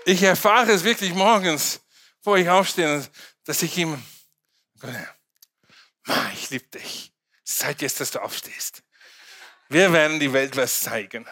Ich 0.10 0.24
erfahre 0.24 0.72
es 0.72 0.86
wirklich 0.86 1.14
morgens, 1.14 1.82
wo 2.24 2.38
ich 2.38 2.50
aufstehe, 2.50 3.06
dass 3.44 3.62
ich 3.62 3.78
ihm, 3.78 4.02
ich 6.32 6.50
liebe 6.50 6.66
dich. 6.70 7.12
Zeit 7.44 7.82
jetzt, 7.82 8.00
dass 8.00 8.12
du 8.12 8.22
aufstehst. 8.22 8.84
Wir 9.68 9.92
werden 9.92 10.22
die 10.22 10.32
Welt 10.32 10.56
was 10.56 10.80
zeigen. 10.80 11.28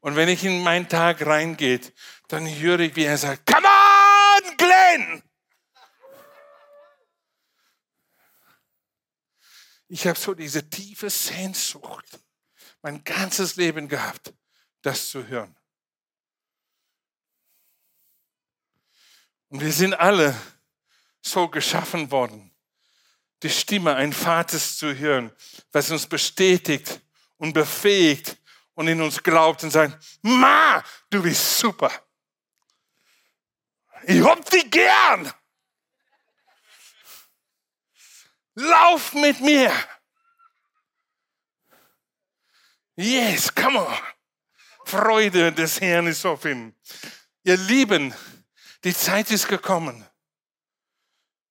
Und 0.00 0.16
wenn 0.16 0.30
ich 0.30 0.44
in 0.44 0.62
meinen 0.62 0.88
Tag 0.88 1.26
reingehe, 1.26 1.80
dann 2.28 2.48
höre 2.48 2.80
ich, 2.80 2.96
wie 2.96 3.04
er 3.04 3.18
sagt, 3.18 3.44
come 3.44 3.68
on, 3.68 4.56
Glenn! 4.56 5.22
Ich 9.88 10.06
habe 10.06 10.18
so 10.18 10.32
diese 10.32 10.70
tiefe 10.70 11.10
Sehnsucht 11.10 12.18
mein 12.82 13.04
ganzes 13.04 13.56
Leben 13.56 13.88
gehabt, 13.88 14.32
das 14.82 15.10
zu 15.10 15.26
hören. 15.26 15.54
Und 19.48 19.60
wir 19.60 19.72
sind 19.72 19.94
alle 19.94 20.34
so 21.22 21.48
geschaffen 21.48 22.10
worden, 22.10 22.54
die 23.42 23.50
Stimme 23.50 23.94
ein 23.96 24.12
Vaters 24.12 24.78
zu 24.78 24.94
hören, 24.94 25.32
was 25.72 25.90
uns 25.90 26.06
bestätigt 26.06 27.00
und 27.36 27.52
befähigt 27.52 28.36
und 28.74 28.88
in 28.88 29.00
uns 29.02 29.22
glaubt 29.22 29.62
und 29.64 29.70
sagt, 29.70 29.98
Ma, 30.22 30.82
du 31.10 31.22
bist 31.22 31.58
super. 31.58 31.90
Ich 34.04 34.22
hab 34.22 34.48
dich 34.48 34.70
gern. 34.70 35.32
Lauf 38.54 39.12
mit 39.14 39.40
mir. 39.40 39.72
Yes, 43.00 43.54
come 43.54 43.78
on. 43.78 43.98
Freude 44.84 45.52
des 45.52 45.80
Herrn 45.80 46.06
ist 46.06 46.26
auf 46.26 46.44
ihm. 46.44 46.74
Ihr 47.42 47.56
Lieben, 47.56 48.14
die 48.84 48.94
Zeit 48.94 49.30
ist 49.30 49.48
gekommen. 49.48 50.06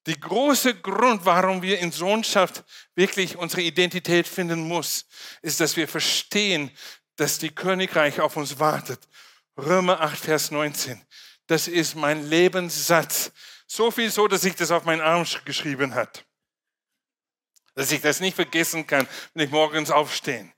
Die 0.06 0.20
große 0.20 0.76
Grund, 0.76 1.26
warum 1.26 1.64
wir 1.64 1.80
in 1.80 1.92
Sohnschaft 1.92 2.64
wirklich 2.94 3.36
unsere 3.36 3.64
Identität 3.64 4.28
finden 4.28 4.68
muss, 4.68 5.08
ist, 5.42 5.60
dass 5.60 5.76
wir 5.76 5.88
verstehen, 5.88 6.70
dass 7.16 7.40
die 7.40 7.50
Königreich 7.50 8.20
auf 8.20 8.38
uns 8.38 8.60
wartet. 8.60 9.00
Römer 9.58 10.02
8, 10.02 10.20
Vers 10.20 10.52
19. 10.52 11.04
Das 11.48 11.68
ist 11.68 11.96
mein 11.96 12.30
Lebenssatz. 12.30 13.32
So 13.66 13.90
viel 13.90 14.12
so, 14.12 14.28
dass 14.28 14.44
ich 14.44 14.56
das 14.56 14.70
auf 14.70 14.86
meinen 14.86 15.02
Arm 15.02 15.26
geschrieben 15.46 15.96
hat. 15.96 16.26
Dass 17.74 17.92
ich 17.92 18.02
das 18.02 18.20
nicht 18.20 18.36
vergessen 18.36 18.86
kann, 18.86 19.08
wenn 19.34 19.46
ich 19.46 19.52
morgens 19.52 19.90
aufstehe. 19.90 20.54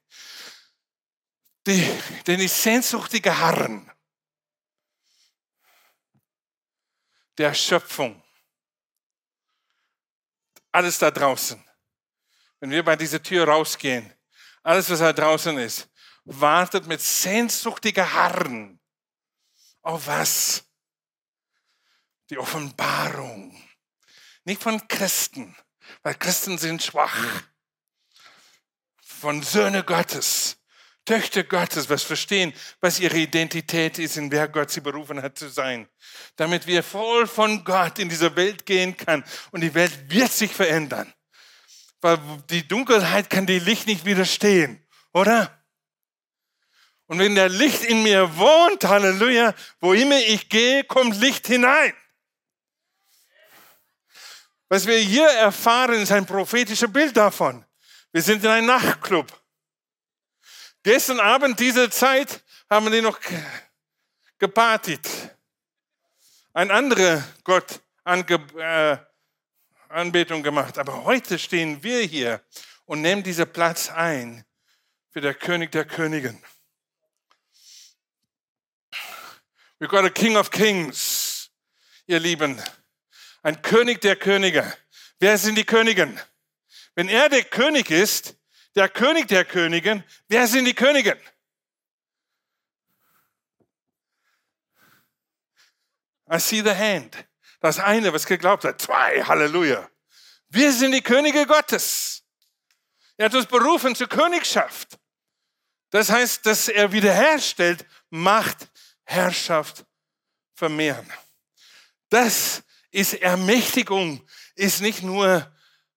Die, 1.68 2.02
denn 2.26 2.40
die 2.40 2.48
sehnsüchtige 2.48 3.38
Harren 3.38 3.90
der 7.38 7.54
Schöpfung, 7.54 8.22
alles 10.72 10.98
da 10.98 11.12
draußen, 11.12 11.64
wenn 12.60 12.72
wir 12.72 12.84
bei 12.84 12.96
dieser 12.96 13.22
Tür 13.22 13.48
rausgehen, 13.48 14.12
alles, 14.64 14.90
was 14.90 15.00
da 15.00 15.12
draußen 15.12 15.58
ist, 15.58 15.90
wartet 16.24 16.86
mit 16.88 17.02
sehnsüchtiger 17.02 18.12
Harren 18.14 18.80
auf 19.82 20.06
was? 20.08 20.64
Die 22.30 22.38
Offenbarung. 22.38 23.56
Nicht 24.44 24.62
von 24.62 24.88
Christen, 24.88 25.56
weil 26.04 26.16
Christen 26.16 26.58
sind 26.58 26.84
schwach. 26.84 27.44
Von 29.02 29.44
Söhne 29.44 29.84
Gottes, 29.84 30.58
Töchter 31.06 31.44
Gottes, 31.44 31.90
was 31.90 32.04
verstehen, 32.04 32.54
was 32.80 33.00
ihre 33.00 33.18
Identität 33.18 33.98
ist, 33.98 34.18
in 34.18 34.32
wer 34.32 34.48
Gott 34.48 34.70
sie 34.70 34.82
berufen 34.82 35.22
hat 35.22 35.38
zu 35.38 35.50
sein. 35.50 35.88
Damit 36.36 36.68
wir 36.68 36.84
voll 36.84 37.28
von 37.28 37.64
Gott 37.64 37.98
in 38.00 38.08
diese 38.08 38.36
Welt 38.36 38.66
gehen 38.66 38.96
kann 38.96 39.24
und 39.52 39.62
die 39.62 39.74
Welt 39.74 40.10
wird 40.10 40.32
sich 40.32 40.54
verändern. 40.54 41.12
Weil 42.02 42.20
die 42.50 42.68
Dunkelheit 42.68 43.30
kann 43.30 43.46
die 43.46 43.60
Licht 43.60 43.88
nicht 43.88 44.06
widerstehen, 44.06 44.86
oder? 45.12 45.58
Und 47.08 47.20
wenn 47.20 47.36
der 47.36 47.50
Licht 47.50 47.84
in 47.84 48.04
mir 48.04 48.38
wohnt, 48.38 48.84
Halleluja, 48.86 49.54
wo 49.80 49.94
immer 49.94 50.20
ich 50.20 50.50
gehe, 50.50 50.84
kommt 50.84 51.18
Licht 51.18 51.48
hinein. 51.48 51.94
Was 54.70 54.88
wir 54.88 54.98
hier 54.98 55.28
erfahren, 55.28 56.02
ist 56.02 56.14
ein 56.14 56.26
prophetisches 56.26 56.92
Bild 56.94 57.18
davon. 57.18 57.66
Wir 58.14 58.22
sind 58.22 58.44
in 58.46 58.50
einem 58.50 58.68
Nachtclub. 58.68 59.41
Gestern 60.84 61.20
Abend, 61.20 61.60
diese 61.60 61.92
Zeit, 61.92 62.44
haben 62.68 62.92
die 62.92 63.02
noch 63.02 63.20
gepartet. 64.40 65.08
Ein 66.54 66.72
anderer 66.72 67.24
Gott 67.44 67.82
äh, 68.04 68.98
Anbetung 69.90 70.42
gemacht. 70.42 70.80
Aber 70.80 71.04
heute 71.04 71.38
stehen 71.38 71.84
wir 71.84 72.02
hier 72.02 72.42
und 72.86 73.02
nehmen 73.02 73.22
diesen 73.22 73.52
Platz 73.54 73.90
ein 73.92 74.44
für 75.12 75.22
der 75.22 75.36
König 75.36 75.72
der 75.72 75.86
Königen. 75.86 76.42
We 79.78 79.88
got 79.88 80.04
a 80.04 80.10
King 80.10 80.36
of 80.36 80.50
Kings, 80.50 81.52
ihr 82.08 82.20
Lieben. 82.20 82.60
Ein 83.44 83.62
König 83.62 84.02
der 84.02 84.16
Könige. 84.16 84.76
Wer 85.20 85.38
sind 85.38 85.60
die 85.60 85.64
Königen? 85.64 86.20
Wenn 86.96 87.08
er 87.08 87.30
der 87.30 87.44
König 87.44 87.92
ist, 87.92 88.36
der 88.76 88.90
König 88.90 89.28
der 89.28 89.46
Königen, 89.46 90.04
wer 90.28 90.48
sind 90.48 90.66
die 90.66 90.74
Königen? 90.74 91.20
I 96.32 96.40
see 96.40 96.62
the 96.62 96.74
hand. 96.74 97.26
Das 97.60 97.78
eine, 97.78 98.14
was 98.14 98.26
geglaubt 98.26 98.64
hat. 98.64 98.82
Zwei, 98.82 99.22
Halleluja. 99.24 99.90
Wir 100.50 100.72
sind 100.72 100.94
die 100.94 101.02
Könige 101.02 101.46
Gottes. 101.46 102.24
Er 103.18 103.26
hat 103.26 103.36
uns 103.36 103.46
berufen 103.46 103.96
zur 103.96 104.08
Königschaft. 104.08 104.98
Das 105.90 106.10
heißt, 106.10 106.46
dass 106.46 106.70
er 106.70 106.92
wiederherstellt, 106.92 107.86
Macht, 108.10 108.70
Herrschaft 109.04 109.86
vermehren. 110.56 111.12
Das 112.10 112.64
ist 112.92 113.14
Ermächtigung, 113.16 114.26
ist 114.56 114.82
nicht 114.82 115.04
nur, 115.04 115.52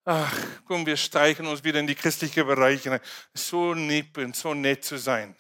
ach, 0.05 0.37
komm, 0.67 0.87
wir 0.87 0.97
streichen 0.97 1.47
uns 1.47 1.65
wieder 1.65 1.81
in 1.81 1.87
die 1.87 1.95
christliche 1.95 2.45
Bereiche. 2.45 3.01
So 3.33 3.75
nett 3.75 4.17
und 4.19 4.37
so 4.37 4.55
nett 4.55 4.85
zu 4.85 4.99
sein. 4.99 5.37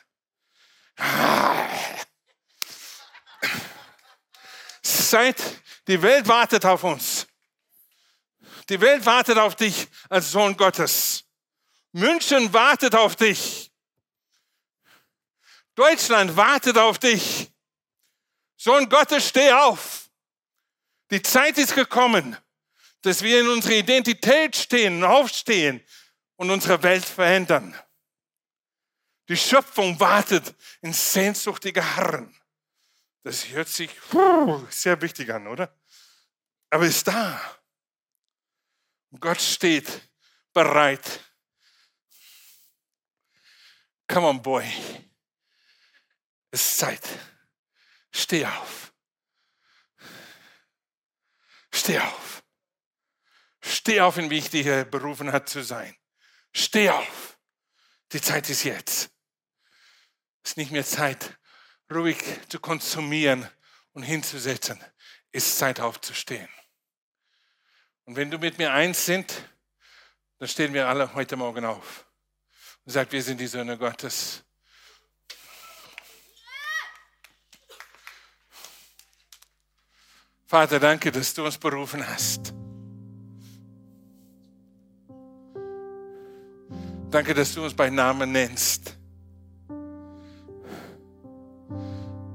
Seid, 4.82 5.42
die 5.86 6.00
Welt 6.00 6.26
wartet 6.28 6.64
auf 6.64 6.84
uns. 6.84 7.26
Die 8.68 8.80
Welt 8.80 9.04
wartet 9.04 9.38
auf 9.38 9.54
dich 9.54 9.88
als 10.08 10.30
Sohn 10.30 10.56
Gottes. 10.56 11.24
München 11.92 12.52
wartet 12.52 12.94
auf 12.94 13.14
dich. 13.14 13.70
Deutschland 15.74 16.36
wartet 16.36 16.78
auf 16.78 16.98
dich. 16.98 17.52
Sohn 18.56 18.88
Gottes, 18.88 19.28
steh 19.28 19.52
auf. 19.52 20.08
Die 21.10 21.20
Zeit 21.20 21.58
ist 21.58 21.74
gekommen, 21.74 22.36
dass 23.04 23.22
wir 23.22 23.40
in 23.40 23.48
unserer 23.48 23.74
Identität 23.74 24.56
stehen, 24.56 25.04
aufstehen 25.04 25.84
und 26.36 26.50
unsere 26.50 26.82
Welt 26.82 27.04
verändern. 27.04 27.78
Die 29.28 29.36
Schöpfung 29.36 30.00
wartet 30.00 30.54
in 30.80 30.92
sehnsüchtiger 30.94 31.96
Harren. 31.96 32.34
Das 33.22 33.46
hört 33.48 33.68
sich 33.68 33.90
sehr 34.70 35.00
wichtig 35.02 35.30
an, 35.30 35.46
oder? 35.46 35.78
Aber 36.70 36.86
ist 36.86 37.06
da. 37.06 37.40
Gott 39.20 39.40
steht 39.40 40.08
bereit. 40.54 41.20
Come 44.08 44.28
on, 44.28 44.40
boy. 44.42 44.64
Es 46.50 46.62
ist 46.62 46.78
Zeit. 46.78 47.06
Steh 48.10 48.46
auf. 48.46 48.94
Steh 51.70 51.98
auf. 51.98 52.33
Steh 53.66 54.02
auf, 54.02 54.18
in 54.18 54.28
wie 54.28 54.38
ich 54.38 54.50
dich 54.50 54.66
berufen 54.90 55.32
hat 55.32 55.48
zu 55.48 55.62
sein. 55.62 55.96
Steh 56.52 56.90
auf. 56.90 57.38
Die 58.12 58.20
Zeit 58.20 58.50
ist 58.50 58.64
jetzt. 58.64 59.10
Es 60.42 60.50
ist 60.50 60.56
nicht 60.58 60.70
mehr 60.70 60.84
Zeit, 60.84 61.38
ruhig 61.90 62.18
zu 62.48 62.60
konsumieren 62.60 63.48
und 63.92 64.02
hinzusetzen. 64.02 64.78
Es 65.32 65.46
ist 65.46 65.58
Zeit 65.58 65.80
aufzustehen. 65.80 66.48
Und 68.04 68.16
wenn 68.16 68.30
du 68.30 68.38
mit 68.38 68.58
mir 68.58 68.72
eins 68.72 69.06
sind, 69.06 69.32
dann 70.38 70.48
stehen 70.48 70.74
wir 70.74 70.86
alle 70.86 71.14
heute 71.14 71.36
Morgen 71.36 71.64
auf 71.64 72.06
und 72.84 72.92
sagen, 72.92 73.10
wir 73.12 73.22
sind 73.22 73.40
die 73.40 73.46
Söhne 73.46 73.78
Gottes. 73.78 74.44
Vater, 80.46 80.78
danke, 80.78 81.10
dass 81.10 81.32
du 81.32 81.46
uns 81.46 81.56
berufen 81.56 82.06
hast. 82.06 82.52
Danke, 87.14 87.32
dass 87.32 87.54
du 87.54 87.62
uns 87.62 87.72
bei 87.72 87.90
Namen 87.90 88.32
nennst. 88.32 88.96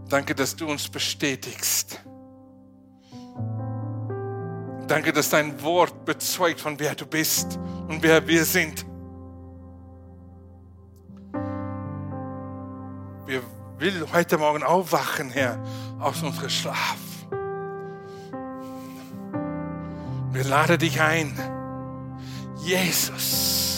Danke, 0.08 0.34
dass 0.34 0.56
du 0.56 0.70
uns 0.70 0.88
bestätigst. 0.88 2.00
Danke, 4.88 5.12
dass 5.12 5.32
dein 5.32 5.62
Wort 5.64 6.06
bezeugt 6.06 6.62
von 6.62 6.80
wer 6.80 6.96
du 6.96 7.06
bist 7.06 7.60
und 7.90 8.02
wer 8.02 8.26
wir 8.26 8.46
sind. 8.46 8.86
Wir 13.26 13.42
will 13.80 14.08
heute 14.14 14.38
Morgen 14.38 14.64
aufwachen, 14.64 15.30
Herr, 15.30 15.62
aus 16.00 16.24
unserem 16.24 16.50
Schlaf. 16.50 16.98
Wir 20.32 20.44
laden 20.46 20.80
dich 20.80 21.02
ein. 21.02 21.38
Jesus. 22.64 23.69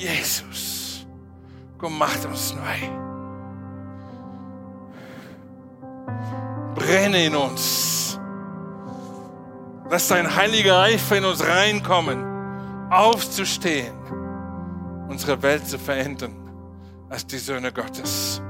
Jesus. 0.00 1.06
Komm, 1.76 1.98
macht 1.98 2.24
uns 2.24 2.54
neu. 2.54 2.88
Brenne 6.74 7.26
in 7.26 7.36
uns. 7.36 8.18
Lass 9.90 10.08
dein 10.08 10.34
heiliger 10.34 10.80
Eifer 10.80 11.18
in 11.18 11.24
uns 11.24 11.46
reinkommen, 11.46 12.24
aufzustehen, 12.90 13.94
unsere 15.08 15.42
Welt 15.42 15.66
zu 15.66 15.78
verändern 15.78 16.34
als 17.08 17.26
die 17.26 17.38
Söhne 17.38 17.72
Gottes. 17.72 18.40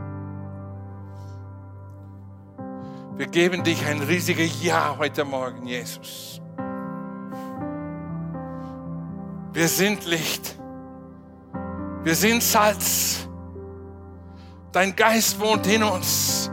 Wir 3.17 3.27
geben 3.27 3.65
dich 3.65 3.85
ein 3.87 4.01
riesiges 4.03 4.63
Ja 4.63 4.97
heute 4.99 5.25
Morgen, 5.25 5.67
Jesus. 5.67 6.41
Wir 9.53 9.67
sind 9.67 10.07
Licht. 10.07 10.60
Wir 12.03 12.15
sind 12.15 12.43
Salz. 12.43 13.29
Dein 14.73 14.97
Geist 14.97 15.39
wohnt 15.39 15.67
in 15.67 15.83
uns. 15.83 16.51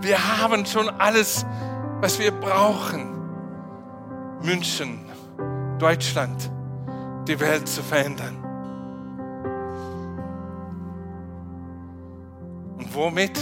Wir 0.00 0.18
haben 0.40 0.64
schon 0.66 0.88
alles, 0.88 1.44
was 2.00 2.18
wir 2.18 2.30
brauchen. 2.30 3.10
München, 4.42 5.06
Deutschland, 5.78 6.50
die 7.26 7.38
Welt 7.40 7.66
zu 7.68 7.82
verändern. 7.82 8.36
Und 12.76 12.94
womit? 12.94 13.38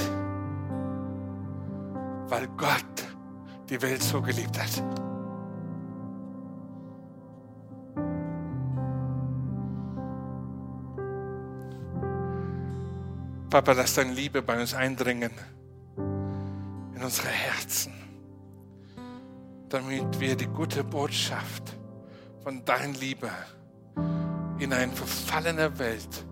Weil 2.29 2.47
Gott 2.57 2.85
die 3.69 3.81
Welt 3.83 4.03
so 4.03 4.23
geliebt 4.23 4.59
hat. 4.59 5.10
Papa, 13.51 13.73
lass 13.73 13.95
deine 13.95 14.13
Liebe 14.13 14.43
bei 14.43 14.61
uns 14.61 14.75
eindringen 14.75 15.33
in 16.95 17.03
unsere 17.03 17.29
Herzen 17.29 18.01
damit 19.71 20.19
wir 20.19 20.37
die 20.37 20.49
gute 20.49 20.83
Botschaft 20.83 21.77
von 22.43 22.65
deiner 22.65 22.99
Liebe 22.99 23.31
in 24.59 24.73
eine 24.73 24.93
verfallene 24.93 25.79
Welt 25.79 26.27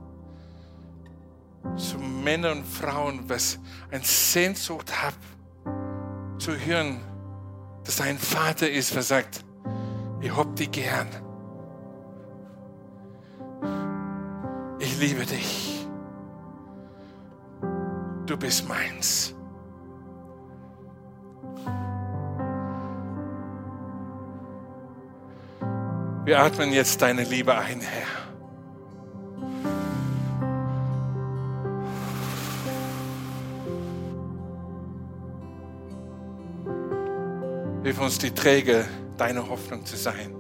zu 1.77 1.99
Männern 1.99 2.59
und 2.59 2.67
Frauen, 2.67 3.29
was 3.29 3.59
ein 3.91 4.03
Sehnsucht 4.03 4.93
hat, 5.03 5.15
zu 6.39 6.53
hören, 6.53 7.01
dass 7.85 8.01
ein 8.01 8.19
Vater 8.19 8.69
ist, 8.69 8.95
der 8.95 9.03
sagt, 9.03 9.45
ich 10.21 10.37
hab 10.37 10.55
dich 10.57 10.71
gern. 10.71 11.09
Ich 14.81 14.99
liebe 14.99 15.25
dich. 15.25 15.78
Du 18.29 18.37
bist 18.37 18.69
meins. 18.69 19.35
Wir 26.27 26.39
atmen 26.39 26.71
jetzt 26.75 27.01
deine 27.01 27.25
Liebe 27.25 27.57
ein, 27.57 27.81
Herr. 27.81 28.07
Hilf 37.83 37.99
uns 37.99 38.19
die 38.19 38.31
Träger 38.31 38.85
deiner 39.17 39.49
Hoffnung 39.49 39.87
zu 39.87 39.97
sein. 39.97 40.35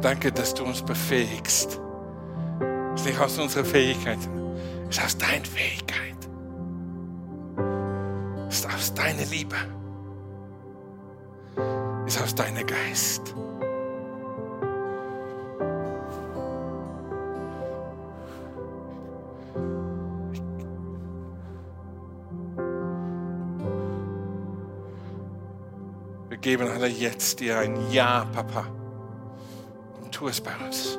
Danke, 0.00 0.32
dass 0.32 0.54
du 0.54 0.64
uns 0.64 0.80
befähigst. 0.80 1.83
Es 3.04 3.10
ist 3.10 3.16
nicht 3.16 3.22
aus 3.22 3.38
unserer 3.38 3.64
Fähigkeit, 3.66 4.18
es 4.88 4.96
ist 4.96 5.04
aus 5.04 5.18
deiner 5.18 5.44
Fähigkeit. 5.44 6.16
Es 8.48 8.60
ist 8.60 8.66
aus 8.66 8.94
deiner 8.94 9.26
Liebe 9.26 9.56
ist 12.06 12.22
aus 12.22 12.34
deinem 12.34 12.66
Geist. 12.66 13.34
Wir 26.30 26.38
geben 26.38 26.68
alle 26.68 26.86
jetzt 26.86 27.40
dir 27.40 27.58
ein 27.58 27.90
Ja, 27.90 28.26
Papa. 28.32 28.64
Und 30.02 30.10
tu 30.10 30.28
es 30.28 30.40
bei 30.40 30.52
uns. 30.64 30.98